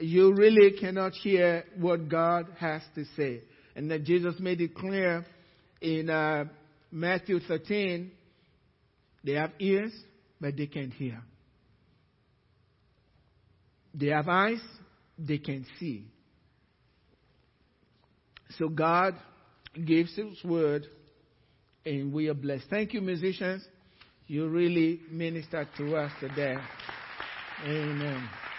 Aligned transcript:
you 0.00 0.34
really 0.34 0.72
cannot 0.78 1.12
hear 1.12 1.64
what 1.76 2.08
God 2.08 2.46
has 2.58 2.82
to 2.94 3.04
say. 3.16 3.42
And 3.76 3.90
that 3.90 4.04
Jesus 4.04 4.34
made 4.38 4.60
it 4.60 4.74
clear 4.74 5.24
in 5.80 6.10
uh, 6.10 6.44
Matthew 6.90 7.40
13 7.40 8.10
they 9.22 9.32
have 9.32 9.52
ears, 9.58 9.92
but 10.40 10.56
they 10.56 10.66
can't 10.66 10.92
hear. 10.92 11.22
They 13.94 14.06
have 14.06 14.28
eyes, 14.28 14.62
they 15.18 15.38
can 15.38 15.66
see. 15.78 16.06
So 18.58 18.68
God 18.68 19.14
gives 19.84 20.14
His 20.16 20.42
word, 20.44 20.86
and 21.84 22.12
we 22.12 22.28
are 22.28 22.34
blessed. 22.34 22.64
Thank 22.70 22.94
you, 22.94 23.00
musicians. 23.00 23.62
You 24.26 24.48
really 24.48 25.00
ministered 25.10 25.68
to 25.76 25.96
us 25.96 26.12
today. 26.20 26.56
Amen. 27.64 28.49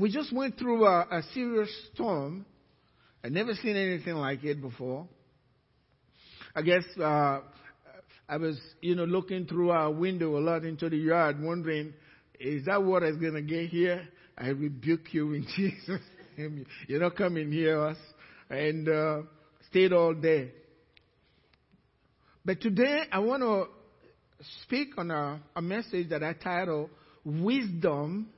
We 0.00 0.10
just 0.10 0.32
went 0.32 0.58
through 0.58 0.86
a, 0.86 1.00
a 1.10 1.22
serious 1.34 1.68
storm. 1.92 2.46
I've 3.22 3.32
never 3.32 3.52
seen 3.52 3.76
anything 3.76 4.14
like 4.14 4.42
it 4.44 4.62
before. 4.62 5.06
I 6.56 6.62
guess 6.62 6.84
uh, 6.98 7.40
I 8.26 8.38
was, 8.38 8.58
you 8.80 8.94
know, 8.94 9.04
looking 9.04 9.44
through 9.44 9.72
our 9.72 9.90
window 9.90 10.38
a 10.38 10.40
lot 10.40 10.64
into 10.64 10.88
the 10.88 10.96
yard, 10.96 11.38
wondering, 11.38 11.92
is 12.40 12.64
that 12.64 12.82
what 12.82 13.02
is 13.02 13.18
going 13.18 13.34
to 13.34 13.42
get 13.42 13.68
here? 13.68 14.08
I 14.38 14.48
rebuke 14.48 15.12
you 15.12 15.34
in 15.34 15.46
Jesus' 15.54 16.00
name. 16.38 16.64
You're 16.88 17.00
not 17.00 17.14
coming 17.14 17.52
here, 17.52 17.84
us. 17.84 17.98
And 18.48 18.88
uh, 18.88 19.18
stayed 19.68 19.92
all 19.92 20.14
day. 20.14 20.50
But 22.42 22.62
today 22.62 23.02
I 23.12 23.18
want 23.18 23.42
to 23.42 23.66
speak 24.62 24.96
on 24.96 25.10
a, 25.10 25.42
a 25.54 25.60
message 25.60 26.08
that 26.08 26.22
I 26.22 26.32
title 26.32 26.88
Wisdom 27.22 28.30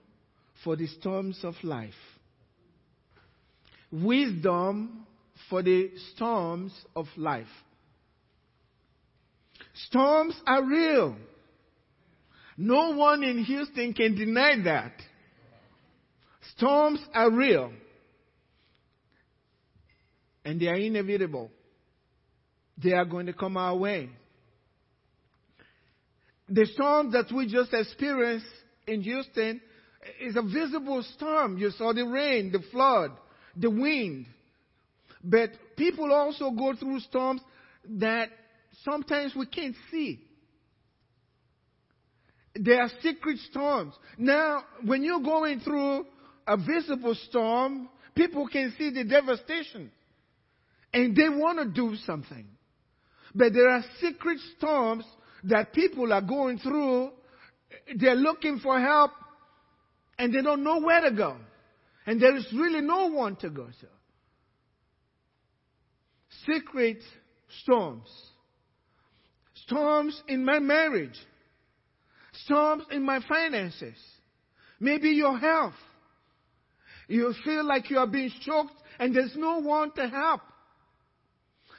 for 0.65 0.77
the 0.77 0.87
Storms 0.87 1.41
of 1.43 1.55
Life. 1.63 1.95
Wisdom 3.91 5.07
for 5.51 5.63
the 5.63 5.91
storms 6.15 6.73
of 6.97 7.07
life. 7.17 7.47
Storms 9.75 10.35
are 10.47 10.65
real. 10.65 11.17
No 12.57 12.97
one 12.97 13.23
in 13.23 13.45
Houston 13.45 13.93
can 13.93 14.15
deny 14.15 14.55
that. 14.65 14.93
Storms 16.57 17.01
are 17.15 17.31
real. 17.31 17.73
And 20.45 20.61
they 20.61 20.69
are 20.69 20.77
inevitable. 20.77 21.51
They 22.83 22.93
are 22.93 23.05
going 23.05 23.27
to 23.27 23.33
come 23.33 23.57
our 23.57 23.77
way. 23.77 24.11
The 26.49 26.67
storm 26.67 27.13
that 27.13 27.33
we 27.35 27.47
just 27.47 27.73
experienced 27.73 28.47
in 28.87 29.03
Houston 29.03 29.61
is 30.21 30.37
a 30.37 30.43
visible 30.43 31.03
storm. 31.15 31.59
You 31.59 31.71
saw 31.71 31.93
the 31.93 32.05
rain, 32.05 32.53
the 32.53 32.63
flood, 32.71 33.13
the 33.57 33.71
wind. 33.71 34.27
But 35.23 35.51
people 35.77 36.13
also 36.13 36.51
go 36.51 36.75
through 36.75 37.01
storms 37.01 37.41
that 37.89 38.29
sometimes 38.85 39.35
we 39.37 39.47
can't 39.47 39.77
see. 39.91 40.21
There 42.55 42.81
are 42.83 42.91
secret 43.01 43.39
storms. 43.51 43.95
Now, 44.19 44.65
when 44.85 45.03
you're 45.03 45.21
going 45.23 45.61
through 45.61 46.07
a 46.47 46.57
visible 46.57 47.15
storm, 47.29 47.89
people 48.15 48.47
can 48.49 48.75
see 48.77 48.91
the 48.91 49.05
devastation 49.05 49.91
and 50.93 51.17
they 51.17 51.29
want 51.29 51.59
to 51.59 51.65
do 51.65 51.97
something. 52.05 52.47
But 53.35 53.55
there 53.55 53.71
are 53.71 53.83
secret 54.01 54.39
storms 54.59 55.05
that 55.45 55.73
people 55.73 56.13
are 56.13 56.21
going 56.21 56.59
through. 56.59 57.11
They're 57.97 58.15
looking 58.15 58.59
for 58.59 58.79
help 58.79 59.13
and 60.19 60.33
they 60.33 60.43
don't 60.43 60.65
know 60.65 60.81
where 60.81 61.01
to 61.01 61.11
go. 61.11 61.37
And 62.07 62.21
there 62.21 62.37
is 62.37 62.47
really 62.53 62.81
no 62.81 63.09
one 63.09 63.37
to 63.37 63.51
go 63.51 63.67
to. 63.67 63.87
Secret 66.47 66.99
storms 67.63 68.09
storms 69.67 70.21
in 70.29 70.45
my 70.45 70.59
marriage, 70.59 71.19
storms 72.45 72.85
in 72.91 73.05
my 73.05 73.21
finances, 73.29 73.97
maybe 74.81 75.11
your 75.11 75.39
health. 75.39 75.75
You 77.09 77.35
feel 77.45 77.65
like 77.65 77.91
you 77.91 77.99
are 77.99 78.07
being 78.07 78.31
choked 78.45 78.75
and 78.99 79.15
there's 79.15 79.35
no 79.37 79.61
one 79.61 79.93
to 79.93 80.09
help. 80.09 80.41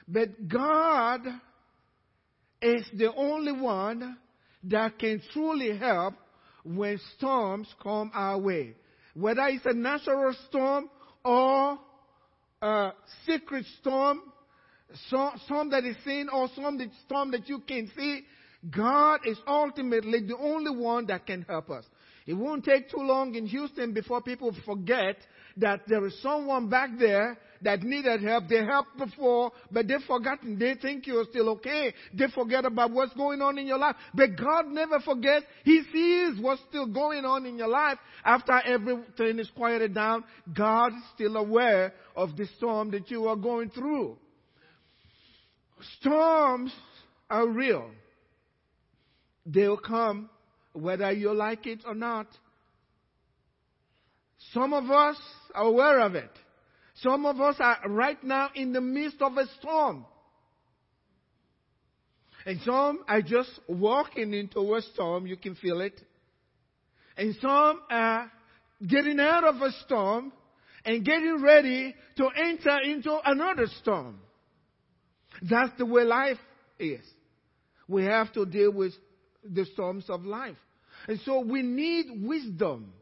But 0.08 0.48
God 0.48 1.22
is 2.62 2.86
the 2.94 3.14
only 3.14 3.54
one 3.54 4.18
that 4.66 5.00
can 5.00 5.22
truly 5.32 5.78
help 5.78 6.16
when 6.64 7.00
storms 7.18 7.68
come 7.82 8.12
our 8.14 8.40
way. 8.40 8.76
Whether 9.14 9.48
it's 9.48 9.66
a 9.66 9.74
natural 9.74 10.36
storm 10.50 10.90
or 11.24 11.78
a 12.62 12.92
secret 13.26 13.66
storm, 13.80 14.22
some 15.10 15.70
that 15.70 15.84
is 15.86 15.96
seen 16.06 16.30
or 16.30 16.48
some 16.56 16.78
that 16.78 16.90
storm 17.06 17.32
that 17.32 17.48
you 17.48 17.60
can 17.68 17.92
see, 17.96 18.22
God 18.72 19.20
is 19.26 19.38
ultimately 19.46 20.22
the 20.26 20.38
only 20.38 20.76
one 20.76 21.06
that 21.08 21.26
can 21.26 21.44
help 21.44 21.70
us. 21.70 21.86
It 22.26 22.34
won't 22.34 22.64
take 22.64 22.90
too 22.90 23.02
long 23.02 23.36
in 23.36 23.46
Houston 23.48 23.94
before 23.94 24.22
people 24.22 24.56
forget 24.66 25.18
that 25.58 25.82
there 25.88 26.06
is 26.06 26.22
someone 26.22 26.70
back 26.70 26.92
there 26.98 27.38
that 27.64 27.84
needed 27.84 28.22
help. 28.24 28.48
They 28.48 28.64
helped 28.64 28.98
before, 28.98 29.52
but 29.72 29.88
they've 29.88 30.02
forgotten. 30.06 30.60
They 30.60 30.76
think 30.76 31.08
you're 31.08 31.26
still 31.26 31.50
okay. 31.52 31.94
They 32.14 32.26
forget 32.34 32.66
about 32.66 32.92
what's 32.92 33.14
going 33.14 33.42
on 33.42 33.58
in 33.58 33.68
your 33.68 33.78
life. 33.78 33.96
But 34.14 34.38
God 34.38 34.68
never 34.68 35.00
forgets. 35.00 35.46
He 35.64 35.82
sees 35.92 36.42
what's 36.42 36.62
still 36.70 36.88
going 36.88 37.26
on 37.26 37.46
in 37.46 37.58
your 37.58 37.68
life. 37.68 37.98
After 38.24 38.60
everything 38.66 39.40
is 39.40 39.50
quieted 39.56 39.94
down, 39.94 40.24
God 40.56 40.94
is 40.94 41.04
still 41.16 41.38
aware 41.38 41.94
of 42.16 42.36
the 42.38 42.48
storm 42.58 42.92
that 42.92 43.10
you 43.10 43.28
are 43.28 43.36
going 43.36 43.70
through. 43.70 44.18
Storms 46.00 46.72
are 47.30 47.48
real. 47.48 47.90
They'll 49.46 49.78
come 49.78 50.30
whether 50.74 51.12
you 51.12 51.34
like 51.34 51.68
it 51.68 51.80
or 51.86 51.94
not. 51.94 52.28
Some 54.54 54.74
of 54.74 54.90
us 54.90 55.18
are 55.54 55.66
aware 55.66 56.00
of 56.00 56.16
it. 56.16 56.30
Some 57.04 57.26
of 57.26 57.40
us 57.42 57.58
are 57.60 57.80
right 57.88 58.22
now 58.24 58.50
in 58.56 58.72
the 58.72 58.80
midst 58.80 59.22
of 59.22 59.38
a 59.38 59.46
storm. 59.60 60.06
And 62.46 62.60
some 62.62 63.04
are 63.08 63.22
just 63.22 63.52
walking 63.68 64.34
into 64.34 64.74
a 64.76 64.82
storm, 64.94 65.28
you 65.28 65.38
can 65.38 65.56
feel 65.56 65.82
it. 65.82 66.02
And 67.18 67.36
some 67.42 67.82
are 67.90 68.32
getting 68.86 69.20
out 69.20 69.44
of 69.44 69.62
a 69.62 69.72
storm 69.86 70.32
and 70.86 71.06
getting 71.06 71.42
ready 71.42 71.94
to 72.18 72.30
enter 72.36 72.80
into 72.80 73.18
another 73.26 73.68
storm. 73.82 74.20
That's 75.42 75.72
the 75.78 75.86
way 75.86 76.04
life 76.04 76.40
is. 76.80 77.02
We 77.88 78.06
have 78.06 78.32
to 78.34 78.46
deal 78.46 78.72
with 78.72 78.94
the 79.44 79.66
storms 79.74 80.06
of 80.10 80.26
life. 80.26 80.58
And 81.08 81.20
so 81.26 81.42
we 81.42 81.62
need 81.62 82.06
wisdom 82.26 82.94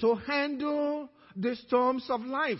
to 0.00 0.14
handle 0.14 1.08
the 1.36 1.56
storms 1.66 2.04
of 2.08 2.20
life. 2.22 2.58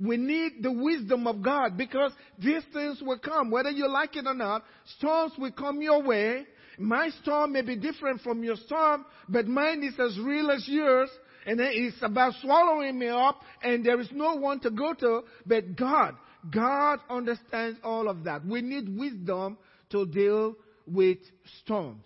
We 0.00 0.16
need 0.16 0.62
the 0.62 0.72
wisdom 0.72 1.26
of 1.26 1.42
God 1.42 1.76
because 1.76 2.12
these 2.38 2.62
things 2.72 3.02
will 3.02 3.18
come, 3.18 3.50
whether 3.50 3.70
you 3.70 3.86
like 3.88 4.16
it 4.16 4.26
or 4.26 4.34
not. 4.34 4.64
Storms 4.96 5.32
will 5.38 5.52
come 5.52 5.82
your 5.82 6.02
way. 6.02 6.46
My 6.78 7.10
storm 7.22 7.52
may 7.52 7.60
be 7.60 7.76
different 7.76 8.22
from 8.22 8.42
your 8.42 8.56
storm, 8.56 9.04
but 9.28 9.46
mine 9.46 9.82
is 9.82 9.98
as 10.00 10.18
real 10.18 10.50
as 10.50 10.66
yours. 10.66 11.10
And 11.46 11.60
it's 11.60 11.96
about 12.02 12.34
swallowing 12.40 12.98
me 12.98 13.08
up, 13.08 13.40
and 13.62 13.84
there 13.84 14.00
is 14.00 14.08
no 14.12 14.36
one 14.36 14.60
to 14.60 14.70
go 14.70 14.94
to 14.94 15.22
but 15.46 15.76
God. 15.76 16.14
God 16.50 17.00
understands 17.08 17.78
all 17.82 18.08
of 18.08 18.24
that. 18.24 18.44
We 18.44 18.62
need 18.62 18.88
wisdom 18.88 19.58
to 19.90 20.06
deal 20.06 20.54
with 20.86 21.18
storms, 21.62 22.04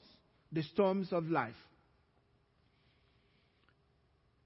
the 0.52 0.62
storms 0.62 1.12
of 1.12 1.26
life. 1.26 1.54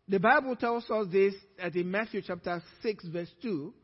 The 0.08 0.18
Bible 0.18 0.56
tells 0.56 0.88
us 0.90 1.06
this 1.12 1.34
at 1.58 1.76
in 1.76 1.90
Matthew 1.90 2.22
chapter 2.26 2.62
6 2.82 3.04
verse 3.08 3.30
2. 3.42 3.74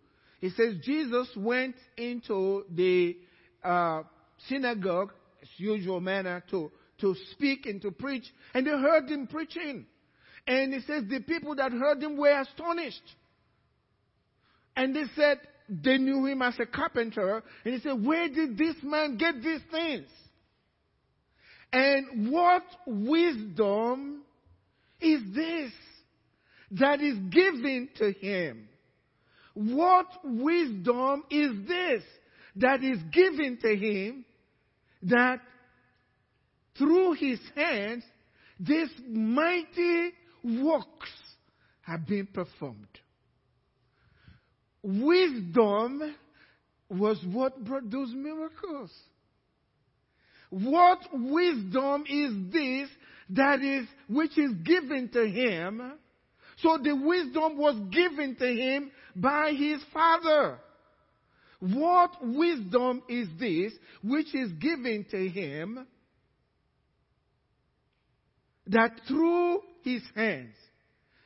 It 0.41 0.53
says 0.57 0.77
Jesus 0.83 1.29
went 1.37 1.77
into 1.97 2.65
the 2.71 3.17
uh, 3.63 4.03
synagogue, 4.49 5.13
as 5.43 5.49
usual 5.57 6.01
manner, 6.01 6.43
to, 6.51 6.71
to 7.01 7.15
speak 7.33 7.67
and 7.67 7.81
to 7.83 7.91
preach, 7.91 8.25
and 8.53 8.67
they 8.67 8.71
heard 8.71 9.09
him 9.09 9.27
preaching. 9.27 9.87
And 10.47 10.75
it 10.75 10.85
says 10.87 11.05
the 11.09 11.21
people 11.21 11.55
that 11.57 11.73
heard 11.73 12.03
him 12.03 12.17
were 12.17 12.41
astonished. 12.41 13.03
And 14.77 14.95
they 14.95 15.05
said, 15.17 15.41
they 15.69 15.99
knew 15.99 16.27
him 16.27 16.43
as 16.43 16.59
a 16.59 16.67
carpenter. 16.67 17.43
And 17.65 17.75
he 17.75 17.81
said, 17.81 18.05
Where 18.05 18.29
did 18.29 18.59
this 18.59 18.77
man 18.83 19.17
get 19.17 19.43
these 19.43 19.63
things? 19.71 20.09
And 21.73 22.31
what 22.31 22.65
wisdom 22.87 24.23
is 25.01 25.23
this 25.35 25.73
that 26.79 27.01
is 27.01 27.19
given 27.31 27.89
to 27.97 28.13
him? 28.13 28.69
What 29.55 30.07
wisdom 30.25 31.25
is 31.31 31.53
this 31.69 32.03
that 32.57 32.83
is 32.83 32.99
given 33.13 33.59
to 33.63 33.77
him 33.77 34.25
that 35.03 35.41
through 36.77 37.13
his 37.15 37.41
hands 37.55 38.05
these 38.59 38.91
mighty 39.09 40.13
works 40.43 41.11
have 41.83 42.07
been 42.07 42.27
performed. 42.27 42.87
Wisdom 44.83 46.15
was 46.89 47.19
what 47.31 47.65
brought 47.65 47.91
those 47.91 48.13
miracles. 48.15 48.91
What 50.51 51.01
wisdom 51.13 52.05
is 52.09 52.53
this 52.53 52.89
that 53.31 53.63
is, 53.63 53.87
which 54.09 54.37
is 54.39 54.53
given 54.65 55.09
to 55.13 55.27
him? 55.27 55.95
So 56.65 56.79
the 56.83 56.97
wisdom 56.97 57.59
was 57.59 57.77
given 57.91 58.37
to 58.37 58.47
him 58.47 58.91
by 59.15 59.53
his 59.53 59.83
father. 59.93 60.59
What 61.61 62.13
wisdom 62.23 63.03
is 63.07 63.29
this 63.39 63.75
which 64.03 64.35
is 64.35 64.51
given 64.53 65.05
to 65.11 65.29
him 65.29 65.87
that 68.67 68.99
through 69.07 69.61
his 69.83 70.01
hands 70.17 70.55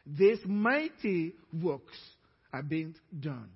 these 0.04 0.40
mighty 0.44 1.34
works 1.52 1.98
are 2.52 2.64
being 2.64 2.96
done? 3.20 3.48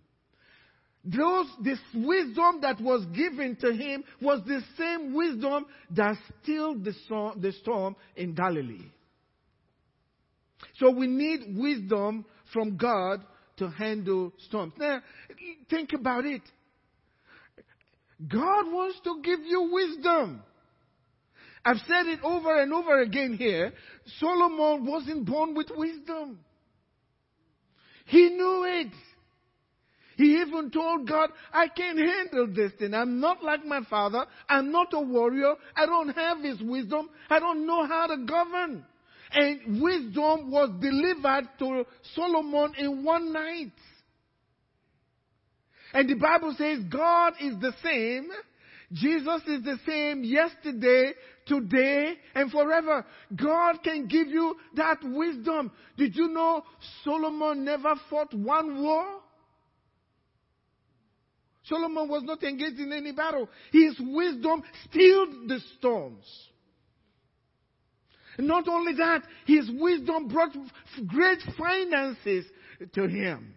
Those, 1.05 1.46
this 1.64 1.81
wisdom 1.93 2.61
that 2.61 2.81
was 2.81 3.05
given 3.06 3.56
to 3.56 3.73
him 3.73 4.05
was 4.20 4.40
the 4.46 4.62
same 4.78 5.14
wisdom 5.14 5.67
that 5.90 6.14
stilled 6.43 6.85
the 6.85 7.52
storm, 7.61 7.96
in 8.14 8.35
Galilee. 8.37 8.87
So 10.79 10.91
we 10.91 11.06
need 11.06 11.56
wisdom 11.56 12.25
from 12.53 12.76
God 12.76 13.25
to 13.59 13.69
handle 13.69 14.32
storms. 14.49 14.73
Now, 14.79 15.03
think 15.69 15.93
about 15.93 16.25
it. 16.25 16.43
God 18.29 18.73
wants 18.73 19.00
to 19.05 19.20
give 19.23 19.41
you 19.41 19.70
wisdom. 19.73 20.43
I've 21.64 21.79
said 21.87 22.06
it 22.06 22.20
over 22.23 22.61
and 22.61 22.73
over 22.73 23.00
again 23.03 23.35
here. 23.35 23.73
Solomon 24.19 24.85
wasn't 24.85 25.26
born 25.26 25.55
with 25.55 25.69
wisdom. 25.75 26.41
He 28.06 28.31
knew 28.31 28.64
it. 28.67 28.93
He 30.17 30.41
even 30.41 30.70
told 30.70 31.09
God, 31.09 31.31
I 31.53 31.69
can't 31.69 31.99
handle 31.99 32.49
this 32.55 32.73
thing. 32.79 32.94
I'm 32.94 33.20
not 33.20 33.43
like 33.43 33.64
my 33.64 33.81
father. 33.88 34.26
I'm 34.49 34.70
not 34.70 34.88
a 34.93 35.00
warrior. 35.00 35.55
I 35.75 35.87
don't 35.87 36.11
have 36.11 36.43
his 36.43 36.61
wisdom. 36.61 37.09
I 37.31 37.38
don't 37.38 37.67
know 37.67 37.87
how 37.87 38.09
to 38.09 38.19
govern. 38.25 38.85
And 39.34 39.82
wisdom 39.82 40.50
was 40.50 40.70
delivered 40.81 41.49
to 41.58 41.84
Solomon 42.14 42.75
in 42.76 43.05
one 43.05 43.32
night. 43.32 43.73
And 45.94 46.08
the 46.08 46.14
Bible 46.14 46.55
says 46.56 46.81
God 46.90 47.34
is 47.40 47.55
the 47.61 47.73
same. 47.82 48.29
Jesus 48.93 49.43
is 49.46 49.62
the 49.62 49.79
same 49.87 50.23
yesterday, 50.23 51.12
today, 51.46 52.14
and 52.34 52.50
forever. 52.50 53.06
God 53.34 53.82
can 53.82 54.06
give 54.06 54.29
you 54.29 54.56
that 54.76 54.99
wisdom. 55.02 55.70
Did 55.96 56.14
you 56.14 56.28
know 56.28 56.62
Solomon 57.05 57.64
never 57.64 57.94
fought 58.11 58.35
one 58.35 58.82
war? 58.82 59.06
Solomon 61.64 62.08
was 62.08 62.23
not 62.25 62.43
engaged 62.43 62.81
in 62.81 62.93
any 62.93 63.12
battle. 63.12 63.49
His 63.70 63.94
wisdom 63.99 64.62
stilled 64.88 65.49
the 65.49 65.61
storms. 65.78 66.25
Not 68.38 68.69
only 68.69 68.94
that, 68.94 69.23
his 69.46 69.70
wisdom 69.70 70.29
brought 70.29 70.56
great 71.06 71.38
finances 71.58 72.46
to 72.94 73.06
him. 73.06 73.55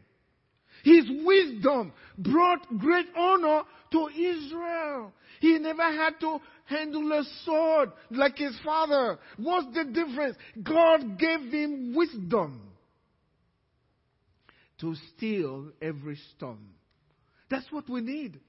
His 0.83 1.06
wisdom 1.24 1.94
brought 2.18 2.66
great 2.77 3.07
honor 3.18 3.63
to 3.92 4.07
Israel. 4.10 5.13
He 5.39 5.57
never 5.57 5.83
had 5.83 6.19
to 6.19 6.39
handle 6.66 7.12
a 7.12 7.24
sword 7.44 7.92
like 8.12 8.38
his 8.38 8.57
father. 8.63 9.18
What's 9.38 9.74
the 9.74 9.86
difference? 9.86 10.38
God 10.62 11.18
gave 11.18 11.51
him 11.51 11.95
wisdom 11.95 12.62
to 14.81 14.95
steal 15.16 15.71
every 15.81 16.19
storm. 16.36 16.74
That's 17.50 17.71
what 17.71 17.89
we 17.89 18.01
need. 18.01 18.39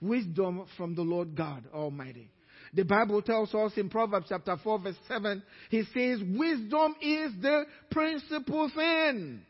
Wisdom 0.00 0.66
from 0.76 0.94
the 0.94 1.02
Lord 1.02 1.36
God 1.36 1.64
Almighty. 1.74 2.30
The 2.72 2.84
Bible 2.84 3.20
tells 3.22 3.54
us 3.54 3.72
in 3.76 3.90
Proverbs 3.90 4.26
chapter 4.28 4.56
4 4.62 4.78
verse 4.78 4.96
7, 5.08 5.42
he 5.70 5.82
says, 5.92 6.20
wisdom 6.22 6.94
is 7.02 7.32
the 7.42 7.64
principal 7.90 8.70
thing. 8.74 9.42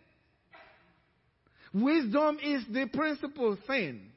Wisdom 1.73 2.39
is 2.43 2.65
the 2.73 2.87
principal 2.93 3.57
thing. 3.67 4.11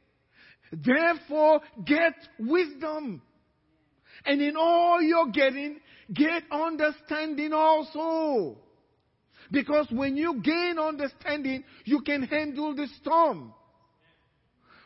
Therefore, 0.71 1.61
get 1.85 2.13
wisdom. 2.39 3.21
And 4.25 4.41
in 4.41 4.55
all 4.55 5.01
you're 5.01 5.31
getting, 5.31 5.79
get 6.11 6.43
understanding 6.51 7.53
also. 7.53 8.57
Because 9.51 9.87
when 9.91 10.15
you 10.17 10.41
gain 10.41 10.79
understanding, 10.79 11.63
you 11.83 12.01
can 12.01 12.23
handle 12.23 12.73
the 12.73 12.87
storm. 13.01 13.53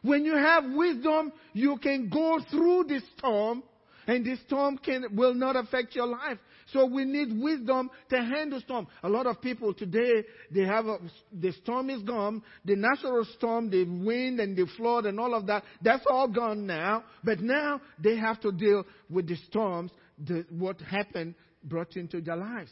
When 0.01 0.25
you 0.25 0.35
have 0.35 0.63
wisdom, 0.65 1.31
you 1.53 1.77
can 1.77 2.09
go 2.09 2.39
through 2.49 2.85
the 2.87 2.99
storm 3.17 3.63
and 4.07 4.25
the 4.25 4.37
storm 4.45 4.77
can, 4.77 5.05
will 5.15 5.33
not 5.33 5.55
affect 5.55 5.93
your 5.93 6.07
life. 6.07 6.37
So 6.71 6.85
we 6.85 7.05
need 7.05 7.41
wisdom 7.41 7.89
to 8.09 8.17
handle 8.17 8.59
storm. 8.61 8.87
A 9.03 9.09
lot 9.09 9.25
of 9.25 9.41
people 9.41 9.73
today, 9.73 10.23
they 10.49 10.63
have 10.63 10.85
a, 10.85 10.97
the 11.31 11.51
storm 11.63 11.89
is 11.89 12.01
gone, 12.03 12.41
the 12.65 12.75
natural 12.75 13.25
storm, 13.35 13.69
the 13.69 13.83
wind 13.83 14.39
and 14.39 14.55
the 14.55 14.65
flood 14.77 15.05
and 15.05 15.19
all 15.19 15.33
of 15.33 15.45
that, 15.47 15.63
that's 15.81 16.05
all 16.09 16.27
gone 16.27 16.65
now. 16.65 17.03
But 17.23 17.41
now 17.41 17.81
they 18.01 18.17
have 18.17 18.39
to 18.41 18.51
deal 18.51 18.85
with 19.09 19.27
the 19.27 19.35
storms, 19.47 19.91
the, 20.17 20.45
what 20.49 20.79
happened 20.81 21.35
brought 21.63 21.95
into 21.95 22.21
their 22.21 22.37
lives. 22.37 22.71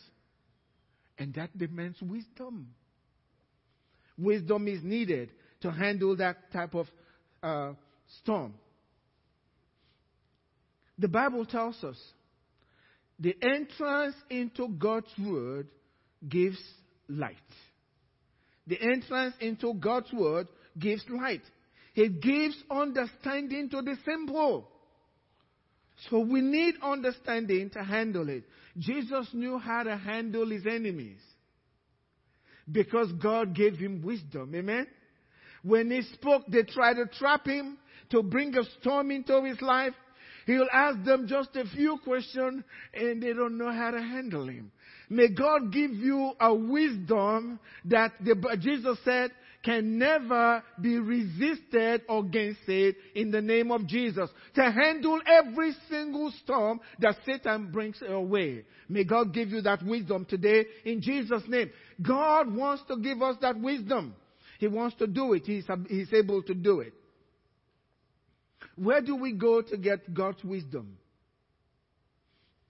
And 1.17 1.33
that 1.35 1.57
demands 1.57 2.01
wisdom. 2.01 2.67
Wisdom 4.17 4.67
is 4.67 4.83
needed 4.83 5.31
to 5.61 5.71
handle 5.71 6.15
that 6.17 6.51
type 6.51 6.75
of 6.75 6.87
uh, 7.43 7.73
storm. 8.21 8.53
The 10.97 11.07
Bible 11.07 11.45
tells 11.45 11.83
us 11.83 11.97
the 13.19 13.35
entrance 13.41 14.15
into 14.29 14.69
God's 14.69 15.11
Word 15.19 15.67
gives 16.27 16.61
light. 17.07 17.35
The 18.67 18.81
entrance 18.81 19.35
into 19.39 19.73
God's 19.73 20.11
Word 20.11 20.47
gives 20.77 21.03
light. 21.09 21.43
It 21.95 22.21
gives 22.21 22.55
understanding 22.69 23.69
to 23.69 23.81
the 23.81 23.95
simple. 24.05 24.69
So 26.09 26.19
we 26.19 26.41
need 26.41 26.75
understanding 26.81 27.69
to 27.71 27.83
handle 27.83 28.27
it. 28.29 28.43
Jesus 28.77 29.27
knew 29.33 29.57
how 29.57 29.83
to 29.83 29.95
handle 29.95 30.49
his 30.49 30.65
enemies 30.65 31.19
because 32.69 33.11
God 33.13 33.55
gave 33.55 33.77
him 33.77 34.01
wisdom. 34.01 34.53
Amen? 34.55 34.87
When 35.63 35.89
he 35.89 36.01
spoke, 36.13 36.43
they 36.47 36.63
tried 36.63 36.95
to 36.95 37.05
trap 37.05 37.47
him 37.47 37.77
to 38.11 38.21
bring 38.21 38.55
a 38.57 38.63
storm 38.79 39.11
into 39.11 39.43
his 39.43 39.61
life. 39.61 39.93
He'll 40.45 40.67
ask 40.71 41.03
them 41.03 41.27
just 41.27 41.55
a 41.55 41.65
few 41.65 41.97
questions 42.03 42.63
and 42.93 43.21
they 43.21 43.33
don't 43.33 43.57
know 43.57 43.71
how 43.71 43.91
to 43.91 44.01
handle 44.01 44.47
him. 44.47 44.71
May 45.09 45.29
God 45.29 45.71
give 45.71 45.91
you 45.91 46.33
a 46.39 46.53
wisdom 46.53 47.59
that 47.85 48.13
the, 48.23 48.57
Jesus 48.59 48.97
said 49.03 49.31
can 49.63 49.97
never 49.97 50.63
be 50.79 50.97
resisted 50.99 52.03
or 52.07 52.23
gainsaid 52.23 52.95
in 53.15 53.31
the 53.31 53.41
name 53.41 53.71
of 53.71 53.87
Jesus 53.87 54.29
to 54.53 54.61
handle 54.61 55.19
every 55.25 55.73
single 55.89 56.31
storm 56.43 56.79
that 56.99 57.15
Satan 57.25 57.71
brings 57.71 57.97
your 57.99 58.21
way. 58.21 58.63
May 58.87 59.03
God 59.03 59.33
give 59.33 59.49
you 59.49 59.61
that 59.61 59.83
wisdom 59.83 60.25
today 60.25 60.65
in 60.85 61.01
Jesus' 61.01 61.43
name. 61.47 61.71
God 61.99 62.53
wants 62.53 62.83
to 62.89 62.97
give 62.97 63.23
us 63.23 63.37
that 63.41 63.59
wisdom. 63.59 64.15
He 64.59 64.67
wants 64.67 64.95
to 64.97 65.07
do 65.07 65.33
it. 65.33 65.43
He's, 65.45 65.65
he's 65.89 66.13
able 66.13 66.43
to 66.43 66.53
do 66.53 66.81
it. 66.81 66.93
Where 68.75 69.01
do 69.01 69.15
we 69.15 69.33
go 69.33 69.61
to 69.61 69.77
get 69.77 70.13
God's 70.13 70.43
wisdom? 70.43 70.97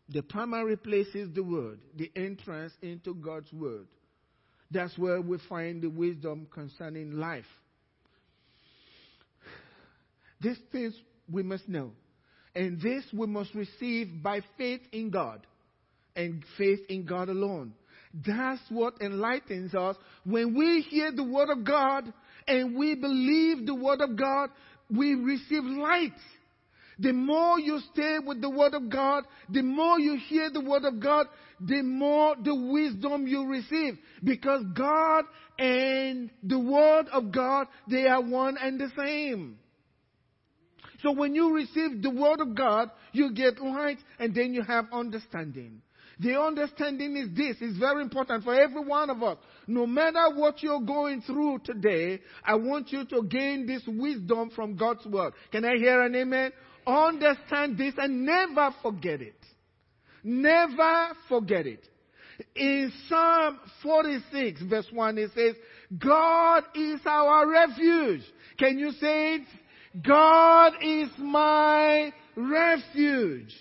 The 0.09 0.21
primary 0.21 0.77
place 0.77 1.07
is 1.15 1.33
the 1.33 1.43
Word, 1.43 1.79
the 1.95 2.11
entrance 2.15 2.73
into 2.81 3.15
God's 3.15 3.51
Word. 3.51 3.87
That's 4.69 4.95
where 4.97 5.19
we 5.21 5.39
find 5.49 5.81
the 5.81 5.89
wisdom 5.89 6.47
concerning 6.51 7.13
life. 7.13 7.45
These 10.41 10.59
things 10.71 10.93
we 11.31 11.43
must 11.43 11.67
know. 11.67 11.91
And 12.53 12.79
this 12.79 13.03
we 13.11 13.27
must 13.27 13.53
receive 13.55 14.21
by 14.21 14.41
faith 14.57 14.81
in 14.91 15.09
God 15.09 15.45
and 16.15 16.43
faith 16.57 16.79
in 16.87 17.05
God 17.05 17.29
alone. 17.29 17.73
That's 18.25 18.61
what 18.69 19.01
enlightens 19.01 19.75
us. 19.75 19.97
When 20.23 20.55
we 20.55 20.81
hear 20.81 21.11
the 21.11 21.23
Word 21.23 21.49
of 21.49 21.65
God 21.65 22.13
and 22.47 22.77
we 22.77 22.95
believe 22.95 23.65
the 23.65 23.75
Word 23.75 24.01
of 24.01 24.15
God, 24.15 24.51
we 24.89 25.15
receive 25.15 25.63
light. 25.63 26.13
The 26.99 27.11
more 27.11 27.59
you 27.59 27.79
stay 27.91 28.19
with 28.25 28.41
the 28.41 28.49
Word 28.49 28.73
of 28.73 28.89
God, 28.89 29.25
the 29.49 29.61
more 29.61 29.99
you 29.99 30.17
hear 30.27 30.49
the 30.49 30.61
Word 30.61 30.85
of 30.85 30.99
God, 31.01 31.27
the 31.59 31.81
more 31.81 32.35
the 32.41 32.55
wisdom 32.55 33.27
you 33.27 33.45
receive. 33.47 33.97
Because 34.23 34.63
God 34.77 35.25
and 35.59 36.29
the 36.43 36.59
Word 36.59 37.07
of 37.11 37.31
God, 37.33 37.67
they 37.89 38.07
are 38.07 38.21
one 38.21 38.57
and 38.57 38.79
the 38.79 38.89
same. 38.97 39.57
So 41.01 41.11
when 41.11 41.35
you 41.35 41.53
receive 41.53 42.01
the 42.01 42.09
Word 42.09 42.39
of 42.39 42.55
God, 42.55 42.89
you 43.11 43.33
get 43.33 43.59
light 43.59 43.97
and 44.17 44.33
then 44.33 44.53
you 44.53 44.63
have 44.63 44.85
understanding. 44.93 45.81
The 46.19 46.39
understanding 46.39 47.17
is 47.17 47.29
this. 47.35 47.57
It's 47.59 47.77
very 47.77 48.01
important 48.01 48.43
for 48.43 48.53
every 48.53 48.83
one 48.83 49.09
of 49.09 49.21
us. 49.21 49.37
No 49.67 49.85
matter 49.85 50.33
what 50.33 50.63
you're 50.63 50.81
going 50.81 51.21
through 51.21 51.59
today, 51.65 52.21
I 52.43 52.55
want 52.55 52.91
you 52.91 53.05
to 53.05 53.23
gain 53.23 53.65
this 53.67 53.81
wisdom 53.87 54.51
from 54.55 54.75
God's 54.75 55.05
word. 55.05 55.33
Can 55.51 55.65
I 55.65 55.75
hear 55.75 56.01
an 56.01 56.15
amen? 56.15 56.51
Understand 56.87 57.77
this 57.77 57.95
and 57.97 58.25
never 58.25 58.73
forget 58.81 59.21
it. 59.21 59.39
Never 60.23 61.09
forget 61.27 61.65
it. 61.67 61.85
In 62.55 62.91
Psalm 63.07 63.59
46 63.81 64.61
verse 64.63 64.87
1 64.91 65.17
it 65.17 65.31
says, 65.33 65.55
God 65.97 66.63
is 66.75 66.99
our 67.05 67.49
refuge. 67.49 68.21
Can 68.57 68.77
you 68.77 68.91
say 68.91 69.35
it? 69.35 69.47
God 70.05 70.73
is 70.81 71.09
my 71.17 72.11
refuge. 72.35 73.53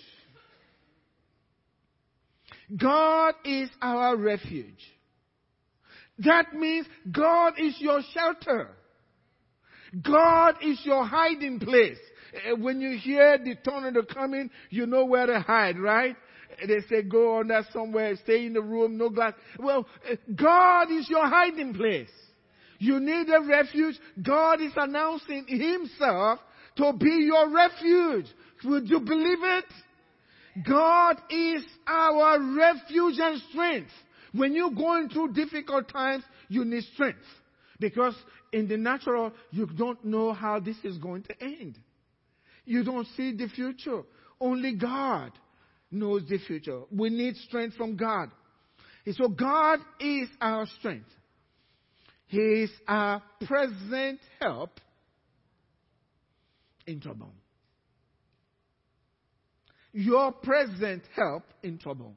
God 2.75 3.35
is 3.43 3.69
our 3.81 4.15
refuge. 4.15 4.83
That 6.19 6.53
means 6.53 6.87
God 7.11 7.53
is 7.57 7.75
your 7.79 8.01
shelter. 8.13 8.69
God 10.01 10.55
is 10.61 10.79
your 10.83 11.05
hiding 11.05 11.59
place. 11.59 11.97
Eh, 12.33 12.53
when 12.53 12.81
you 12.81 12.97
hear 12.97 13.37
the 13.37 13.55
tornado 13.63 14.03
coming, 14.03 14.49
you 14.69 14.85
know 14.85 15.05
where 15.05 15.25
to 15.25 15.39
hide, 15.39 15.77
right? 15.77 16.15
They 16.65 16.79
say 16.89 17.03
go 17.03 17.39
under 17.39 17.61
somewhere, 17.73 18.15
stay 18.23 18.45
in 18.45 18.53
the 18.53 18.61
room, 18.61 18.97
no 18.97 19.09
glass. 19.09 19.33
Well, 19.59 19.85
eh, 20.09 20.15
God 20.33 20.91
is 20.91 21.09
your 21.09 21.27
hiding 21.27 21.73
place. 21.73 22.09
You 22.79 22.99
need 22.99 23.29
a 23.29 23.41
refuge. 23.41 23.95
God 24.21 24.61
is 24.61 24.73
announcing 24.75 25.45
Himself 25.47 26.39
to 26.77 26.93
be 26.93 27.25
your 27.27 27.49
refuge. 27.49 28.25
Would 28.63 28.89
you 28.89 28.99
believe 28.99 29.39
it? 29.41 29.65
God 30.63 31.17
is 31.29 31.63
our 31.85 32.39
refuge 32.55 33.15
and 33.19 33.41
strength. 33.49 33.91
When 34.31 34.53
you're 34.53 34.71
going 34.71 35.09
through 35.09 35.33
difficult 35.33 35.89
times, 35.89 36.23
you 36.47 36.63
need 36.63 36.83
strength. 36.93 37.19
Because 37.79 38.15
in 38.53 38.67
the 38.67 38.77
natural, 38.77 39.33
you 39.51 39.65
don't 39.65 40.03
know 40.05 40.33
how 40.33 40.59
this 40.59 40.77
is 40.83 40.97
going 40.97 41.23
to 41.23 41.43
end. 41.43 41.77
You 42.63 42.83
don't 42.83 43.07
see 43.17 43.33
the 43.35 43.47
future. 43.47 44.03
Only 44.39 44.75
God 44.75 45.31
knows 45.91 46.23
the 46.27 46.37
future. 46.37 46.81
We 46.91 47.09
need 47.09 47.35
strength 47.37 47.75
from 47.75 47.95
God. 47.97 48.31
And 49.05 49.15
so 49.15 49.27
God 49.27 49.79
is 49.99 50.29
our 50.41 50.65
strength. 50.79 51.09
He 52.27 52.37
is 52.37 52.71
our 52.87 53.21
present 53.45 54.19
help 54.39 54.79
in 56.87 56.99
trouble 56.99 57.31
your 59.95 60.33
present 60.33 61.03
help 61.15 61.43
in 61.63 61.77
trouble. 61.77 62.13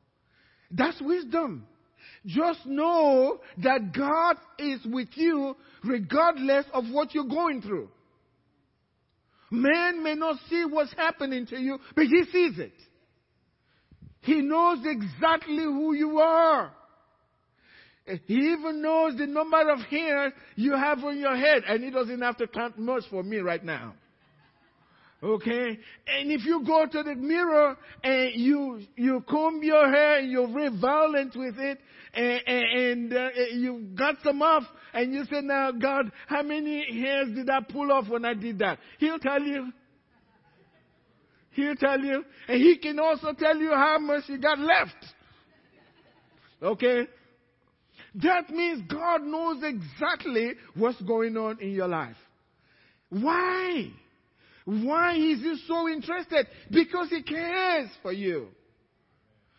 That's 0.71 1.01
wisdom. 1.01 1.67
Just 2.27 2.67
know 2.67 3.39
that 3.63 3.93
God 3.97 4.37
is 4.59 4.81
with 4.85 5.09
you 5.15 5.57
regardless 5.85 6.67
of 6.73 6.85
what 6.91 7.15
you're 7.15 7.25
going 7.25 7.63
through. 7.63 7.89
Man 9.51 10.03
may 10.03 10.15
not 10.15 10.37
see 10.51 10.65
what's 10.69 10.93
happening 10.95 11.47
to 11.47 11.57
you, 11.57 11.79
but 11.95 12.05
he 12.07 12.25
sees 12.25 12.59
it. 12.59 12.75
He 14.23 14.43
knows 14.43 14.79
exactly 14.85 15.63
who 15.63 15.95
you 15.95 16.19
are. 16.19 16.73
He 18.27 18.35
even 18.35 18.83
knows 18.83 19.17
the 19.17 19.27
number 19.27 19.71
of 19.71 19.79
hairs 19.81 20.33
you 20.57 20.73
have 20.73 21.05
on 21.05 21.19
your 21.19 21.37
head, 21.37 21.63
and 21.67 21.85
he 21.85 21.91
doesn't 21.91 22.21
have 22.21 22.37
to 22.39 22.49
count 22.49 22.79
much 22.79 23.05
for 23.09 23.23
me 23.23 23.39
right 23.39 23.65
now. 23.65 23.95
Okay? 25.23 25.79
And 26.07 26.31
if 26.31 26.45
you 26.45 26.65
go 26.65 26.87
to 26.87 27.03
the 27.03 27.15
mirror 27.17 27.77
and 28.05 28.31
you, 28.35 28.81
you 28.97 29.25
comb 29.29 29.63
your 29.63 29.91
hair 29.91 30.19
and 30.19 30.31
you're 30.31 30.53
very 30.53 30.71
violent 30.79 31.35
with 31.35 31.59
it 31.59 31.79
and, 32.15 32.41
and, 32.47 33.13
uh, 33.13 33.29
you 33.53 33.89
got 33.97 34.17
some 34.23 34.41
off 34.43 34.63
and 34.95 35.13
you 35.13 35.25
say, 35.25 35.41
now 35.41 35.73
God, 35.73 36.13
how 36.29 36.43
many 36.43 37.01
hairs 37.01 37.35
did 37.35 37.51
I 37.51 37.61
pull 37.61 37.91
off 37.91 38.09
when 38.09 38.25
I 38.25 38.35
did 38.35 38.61
that? 38.61 38.79
He'll 38.99 39.19
tell 39.19 39.43
you. 39.43 39.73
He'll 41.51 41.75
tell 41.75 41.99
you. 41.99 42.25
And 42.47 42.63
he 42.63 42.79
can 42.79 43.01
also 43.01 43.33
tell 43.33 43.57
you 43.57 43.71
how 43.71 43.99
much 43.99 44.25
you 44.29 44.39
got 44.39 44.61
left. 44.61 45.05
Okay? 46.63 47.09
That 48.15 48.51
means 48.51 48.83
God 48.89 49.23
knows 49.23 49.63
exactly 49.65 50.53
what's 50.75 51.01
going 51.03 51.37
on 51.37 51.59
in 51.61 51.73
your 51.73 51.89
life. 51.89 52.17
Why? 53.11 53.91
Why 54.69 55.15
is 55.15 55.41
he 55.41 55.57
so 55.67 55.89
interested? 55.89 56.47
Because 56.71 57.09
he 57.09 57.23
cares 57.23 57.89
for 58.03 58.13
you. 58.13 58.49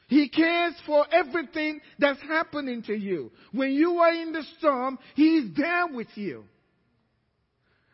He 0.07 0.29
cares 0.29 0.75
for 0.85 1.03
everything 1.11 1.81
that's 1.97 2.21
happening 2.21 2.83
to 2.83 2.93
you. 2.93 3.31
When 3.51 3.71
you 3.71 3.97
are 3.97 4.13
in 4.13 4.33
the 4.33 4.43
storm, 4.59 4.99
He 5.15 5.37
is 5.37 5.55
there 5.57 5.87
with 5.87 6.09
you. 6.13 6.43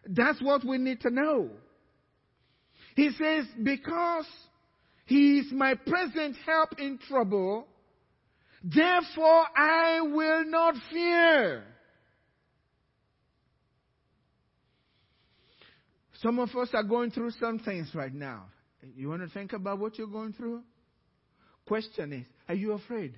That's 0.05 0.41
what 0.41 0.65
we 0.65 0.77
need 0.77 0.99
to 1.01 1.09
know. 1.09 1.51
He 2.97 3.11
says, 3.11 3.45
because 3.63 4.27
He 5.05 5.39
is 5.39 5.53
my 5.53 5.75
present 5.75 6.35
help 6.45 6.79
in 6.79 6.99
trouble, 7.07 7.65
therefore 8.61 9.45
I 9.55 10.01
will 10.01 10.45
not 10.45 10.75
fear. 10.91 11.63
Some 16.25 16.39
of 16.39 16.49
us 16.55 16.69
are 16.73 16.81
going 16.81 17.11
through 17.11 17.29
some 17.39 17.59
things 17.59 17.91
right 17.93 18.11
now. 18.11 18.45
You 18.95 19.09
want 19.09 19.21
to 19.21 19.27
think 19.27 19.53
about 19.53 19.77
what 19.77 19.95
you're 19.99 20.07
going 20.07 20.33
through? 20.33 20.63
Question 21.67 22.13
is, 22.13 22.25
are 22.49 22.55
you 22.55 22.71
afraid? 22.71 23.13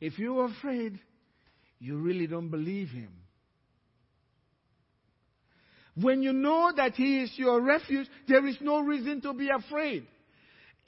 If 0.00 0.16
you're 0.16 0.44
afraid, 0.46 1.00
you 1.80 1.98
really 1.98 2.28
don't 2.28 2.50
believe 2.50 2.90
him. 2.90 3.10
When 6.00 6.22
you 6.22 6.32
know 6.32 6.70
that 6.76 6.92
he 6.92 7.22
is 7.22 7.32
your 7.34 7.60
refuge, 7.62 8.06
there 8.28 8.46
is 8.46 8.56
no 8.60 8.78
reason 8.78 9.20
to 9.22 9.32
be 9.32 9.48
afraid. 9.48 10.06